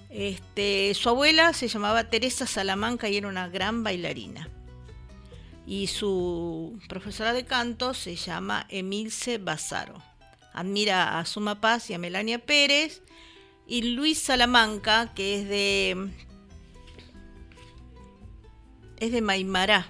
Este, 0.10 0.94
su 0.94 1.10
abuela 1.10 1.54
se 1.54 1.68
llamaba 1.68 2.10
Teresa 2.10 2.46
Salamanca 2.46 3.10
y 3.10 3.18
era 3.18 3.28
una 3.28 3.50
gran 3.50 3.84
bailarina. 3.84 4.50
Y 5.66 5.88
su 5.88 6.80
profesora 6.88 7.34
de 7.34 7.46
canto 7.46 7.94
se 7.94 8.16
llama 8.16 8.68
Emilce 8.70 9.40
Bazaro. 9.40 10.02
Admira 10.54 11.18
a 11.18 11.26
Suma 11.26 11.60
Paz 11.60 11.90
y 11.90 11.96
a 11.96 11.98
Melania 11.98 12.38
Pérez. 12.38 13.02
Y 13.66 13.94
Luis 13.96 14.20
Salamanca, 14.20 15.14
que 15.16 15.42
es 15.42 15.50
de. 15.50 16.12
Es 19.04 19.12
de 19.12 19.22
Maimará. 19.22 19.88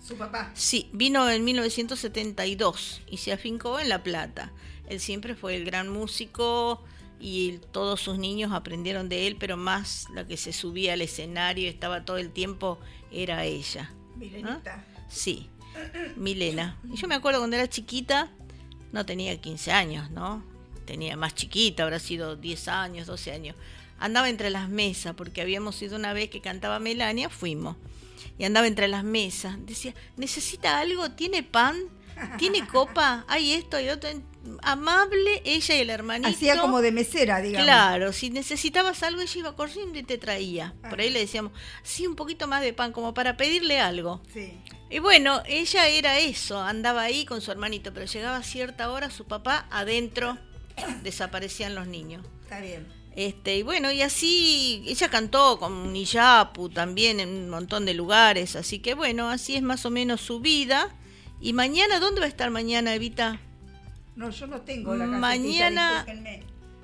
Su 0.00 0.16
papá. 0.16 0.50
Sí, 0.54 0.88
vino 0.92 1.28
en 1.30 1.44
1972 1.44 3.02
y 3.08 3.18
se 3.18 3.32
afincó 3.32 3.78
en 3.78 3.88
La 3.88 4.02
Plata. 4.02 4.52
Él 4.88 5.00
siempre 5.00 5.34
fue 5.34 5.56
el 5.56 5.64
gran 5.64 5.88
músico 5.88 6.82
y 7.20 7.58
todos 7.70 8.00
sus 8.00 8.18
niños 8.18 8.52
aprendieron 8.52 9.08
de 9.08 9.26
él, 9.28 9.36
pero 9.38 9.56
más 9.56 10.06
la 10.12 10.26
que 10.26 10.36
se 10.36 10.52
subía 10.52 10.94
al 10.94 11.02
escenario, 11.02 11.68
estaba 11.68 12.04
todo 12.04 12.16
el 12.16 12.30
tiempo, 12.30 12.78
era 13.12 13.44
ella. 13.44 13.92
Milenita. 14.16 14.84
Sí, 15.08 15.48
Milena. 16.16 16.78
Y 16.92 16.96
yo 16.96 17.06
me 17.06 17.14
acuerdo 17.14 17.40
cuando 17.40 17.56
era 17.56 17.68
chiquita, 17.68 18.30
no 18.92 19.06
tenía 19.06 19.40
15 19.40 19.72
años, 19.72 20.10
¿no? 20.10 20.42
Tenía 20.84 21.16
más 21.16 21.34
chiquita, 21.34 21.84
habrá 21.84 21.98
sido 21.98 22.36
10 22.36 22.68
años, 22.68 23.06
12 23.06 23.32
años. 23.32 23.56
Andaba 23.98 24.28
entre 24.28 24.50
las 24.50 24.68
mesas, 24.68 25.14
porque 25.14 25.42
habíamos 25.42 25.80
ido 25.80 25.96
una 25.96 26.12
vez 26.12 26.28
que 26.28 26.40
cantaba 26.40 26.80
Melania, 26.80 27.28
fuimos. 27.28 27.76
Y 28.42 28.44
andaba 28.44 28.66
entre 28.66 28.88
las 28.88 29.04
mesas. 29.04 29.54
Decía, 29.64 29.94
¿necesita 30.16 30.80
algo? 30.80 31.12
¿Tiene 31.12 31.44
pan? 31.44 31.76
¿Tiene 32.38 32.66
copa? 32.72 33.24
¿Hay 33.28 33.52
esto? 33.52 33.76
¿Hay 33.76 33.88
otro? 33.88 34.10
Amable, 34.62 35.42
ella 35.44 35.76
y 35.76 35.78
el 35.78 35.90
hermanito. 35.90 36.28
Hacía 36.28 36.58
como 36.58 36.82
de 36.82 36.90
mesera, 36.90 37.40
digamos. 37.40 37.64
Claro, 37.64 38.12
si 38.12 38.30
necesitabas 38.30 39.04
algo, 39.04 39.20
ella 39.20 39.38
iba 39.38 39.54
corriendo 39.54 39.96
y 39.96 40.02
te 40.02 40.18
traía. 40.18 40.74
Por 40.90 41.00
ahí 41.00 41.10
le 41.10 41.20
decíamos, 41.20 41.52
sí, 41.84 42.04
un 42.04 42.16
poquito 42.16 42.48
más 42.48 42.62
de 42.62 42.72
pan, 42.72 42.90
como 42.90 43.14
para 43.14 43.36
pedirle 43.36 43.78
algo. 43.78 44.20
Sí. 44.34 44.58
Y 44.90 44.98
bueno, 44.98 45.40
ella 45.46 45.86
era 45.86 46.18
eso, 46.18 46.60
andaba 46.60 47.02
ahí 47.02 47.24
con 47.24 47.42
su 47.42 47.52
hermanito, 47.52 47.94
pero 47.94 48.06
llegaba 48.06 48.38
a 48.38 48.42
cierta 48.42 48.90
hora 48.90 49.08
su 49.10 49.24
papá 49.24 49.68
adentro, 49.70 50.36
desaparecían 51.04 51.76
los 51.76 51.86
niños. 51.86 52.26
Está 52.42 52.58
bien. 52.58 53.01
Este, 53.14 53.58
y 53.58 53.62
bueno, 53.62 53.92
y 53.92 54.00
así 54.02 54.82
ella 54.86 55.10
cantó 55.10 55.58
con 55.58 55.92
Niyapu 55.92 56.70
también 56.70 57.20
en 57.20 57.28
un 57.28 57.50
montón 57.50 57.84
de 57.84 57.92
lugares, 57.92 58.56
así 58.56 58.78
que 58.78 58.94
bueno, 58.94 59.28
así 59.28 59.54
es 59.56 59.62
más 59.62 59.84
o 59.84 59.90
menos 59.90 60.20
su 60.22 60.40
vida. 60.40 60.88
Y 61.40 61.52
mañana, 61.52 61.98
¿dónde 62.00 62.20
va 62.20 62.26
a 62.26 62.28
estar 62.28 62.50
mañana, 62.50 62.94
Evita? 62.94 63.40
No, 64.16 64.30
yo 64.30 64.46
no 64.46 64.60
tengo 64.60 64.94
la 64.94 65.06
Mañana-. 65.06 66.04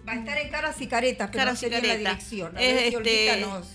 Va 0.06 0.12
a 0.12 0.16
estar 0.16 0.38
en 0.38 0.50
Caras 0.50 0.80
y 0.80 0.86
Caretas, 0.86 1.28
pero 1.30 1.44
Caras 1.44 1.62
no 1.62 1.68
bien 1.68 1.86
la 1.86 1.96
dirección. 1.96 2.56
A 2.56 2.60
ver 2.60 2.94
este, 2.94 3.40
nos- 3.40 3.66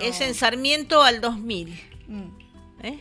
Es 0.00 0.20
en 0.20 0.34
Sarmiento 0.34 1.02
al 1.02 1.20
2000. 1.20 1.78
Mm. 2.08 2.22
¿eh? 2.82 2.98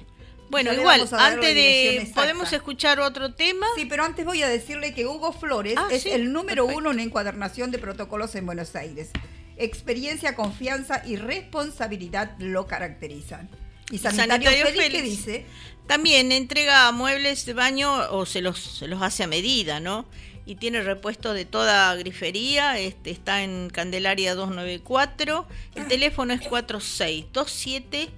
Bueno, 0.49 0.71
Ya 0.73 0.79
igual, 0.79 1.07
antes 1.11 1.53
de... 1.55 1.97
exacta. 1.97 2.21
¿Podemos 2.21 2.51
escuchar 2.53 2.99
otro 2.99 3.33
tema? 3.33 3.67
Sí, 3.75 3.85
pero 3.85 4.03
antes 4.03 4.25
voy 4.25 4.41
a 4.41 4.47
decirle 4.49 4.93
que 4.93 5.05
Hugo 5.05 5.31
Flores 5.31 5.75
Ah, 5.77 5.87
es 5.91 6.03
sí, 6.03 6.09
el 6.09 6.33
número 6.33 6.65
perfecto. 6.65 6.77
uno 6.79 6.91
en 6.91 6.99
encuadernación 7.01 7.71
de 7.71 7.77
protocolos 7.79 8.33
en 8.35 8.45
Buenos 8.45 8.75
Aires. 8.75 9.09
Experiencia, 9.57 10.35
confianza 10.35 11.03
y 11.05 11.17
responsabilidad 11.17 12.35
lo 12.39 12.65
caracterizan. 12.65 13.49
¿Y 13.91 13.97
Sanitario, 13.97 14.31
Sanitario 14.49 14.65
Félix, 14.67 14.83
qué 14.83 14.91
Félix. 14.91 15.17
dice? 15.17 15.45
También 15.87 16.31
entrega 16.31 16.91
muebles 16.91 17.45
de 17.45 17.53
baño 17.53 17.91
o 18.11 18.25
se 18.25 18.41
los, 18.41 18.59
se 18.59 18.87
los 18.87 19.01
hace 19.01 19.23
a 19.23 19.27
medida, 19.27 19.79
¿no? 19.79 20.05
Y 20.45 20.55
tiene 20.55 20.81
repuesto 20.81 21.33
de 21.33 21.45
toda 21.45 21.93
grifería, 21.95 22.79
este, 22.79 23.11
está 23.11 23.43
en 23.43 23.69
Candelaria 23.69 24.33
294, 24.33 25.47
el 25.75 25.87
teléfono 25.87 26.33
es 26.33 26.41
4627, 26.47 28.09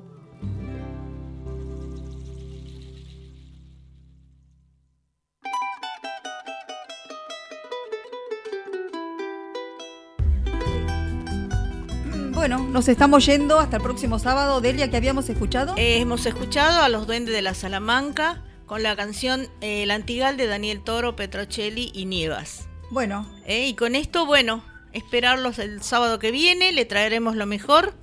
nos 12.83 12.89
estamos 12.89 13.25
yendo 13.25 13.61
hasta 13.61 13.77
el 13.77 13.83
próximo 13.85 14.19
sábado. 14.19 14.61
Delia, 14.61 14.91
¿qué 14.91 14.97
habíamos 14.97 15.29
escuchado? 15.29 15.77
Eh, 15.77 15.99
hemos 16.01 16.27
escuchado 16.27 16.83
a 16.83 16.89
los 16.89 17.07
Duendes 17.07 17.33
de 17.33 17.41
la 17.41 17.55
Salamanca 17.55 18.43
con 18.67 18.83
la 18.83 18.97
canción 18.97 19.43
eh, 19.61 19.85
El 19.85 19.93
Antigal 19.93 20.37
de 20.37 20.49
Daniel 20.49 20.83
Toro, 20.83 21.15
Petrocelli 21.15 21.93
y 21.95 22.07
Nievas. 22.07 22.67
Bueno, 22.91 23.25
Eh, 23.47 23.69
y 23.69 23.75
con 23.75 23.95
esto, 23.95 24.27
bueno, 24.27 24.65
esperarlos 24.93 25.61
el 25.61 25.81
sábado 25.81 26.19
que 26.19 26.33
viene, 26.33 26.73
le 26.73 26.85
traeremos 26.85 27.37
lo 27.37 27.47
mejor. 27.47 27.95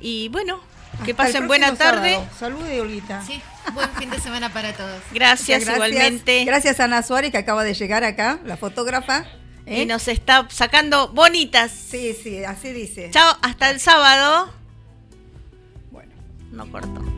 Y 0.00 0.30
bueno, 0.30 0.58
que 1.04 1.10
hasta 1.10 1.24
pasen 1.24 1.46
buena 1.46 1.74
tarde. 1.74 2.14
sábado. 2.14 2.30
Salude, 2.38 2.80
Olguita. 2.80 3.22
Sí, 3.26 3.42
buen 3.74 3.90
fin 3.90 4.08
de 4.08 4.18
semana 4.20 4.50
para 4.50 4.72
todos. 4.72 5.02
Gracias, 5.12 5.68
igualmente. 5.68 6.46
Gracias 6.46 6.80
a 6.80 6.84
Ana 6.84 7.02
Suárez 7.02 7.30
que 7.30 7.36
acaba 7.36 7.62
de 7.62 7.74
llegar 7.74 8.04
acá, 8.04 8.38
la 8.46 8.56
fotógrafa. 8.56 9.26
¿Eh? 9.68 9.82
Y 9.82 9.86
nos 9.86 10.08
está 10.08 10.48
sacando 10.50 11.08
bonitas. 11.08 11.70
Sí, 11.70 12.14
sí, 12.20 12.44
así 12.44 12.72
dice. 12.72 13.10
Chao, 13.10 13.36
hasta 13.42 13.70
el 13.70 13.80
sábado. 13.80 14.52
Bueno. 15.90 16.12
No 16.52 16.70
corto. 16.70 17.17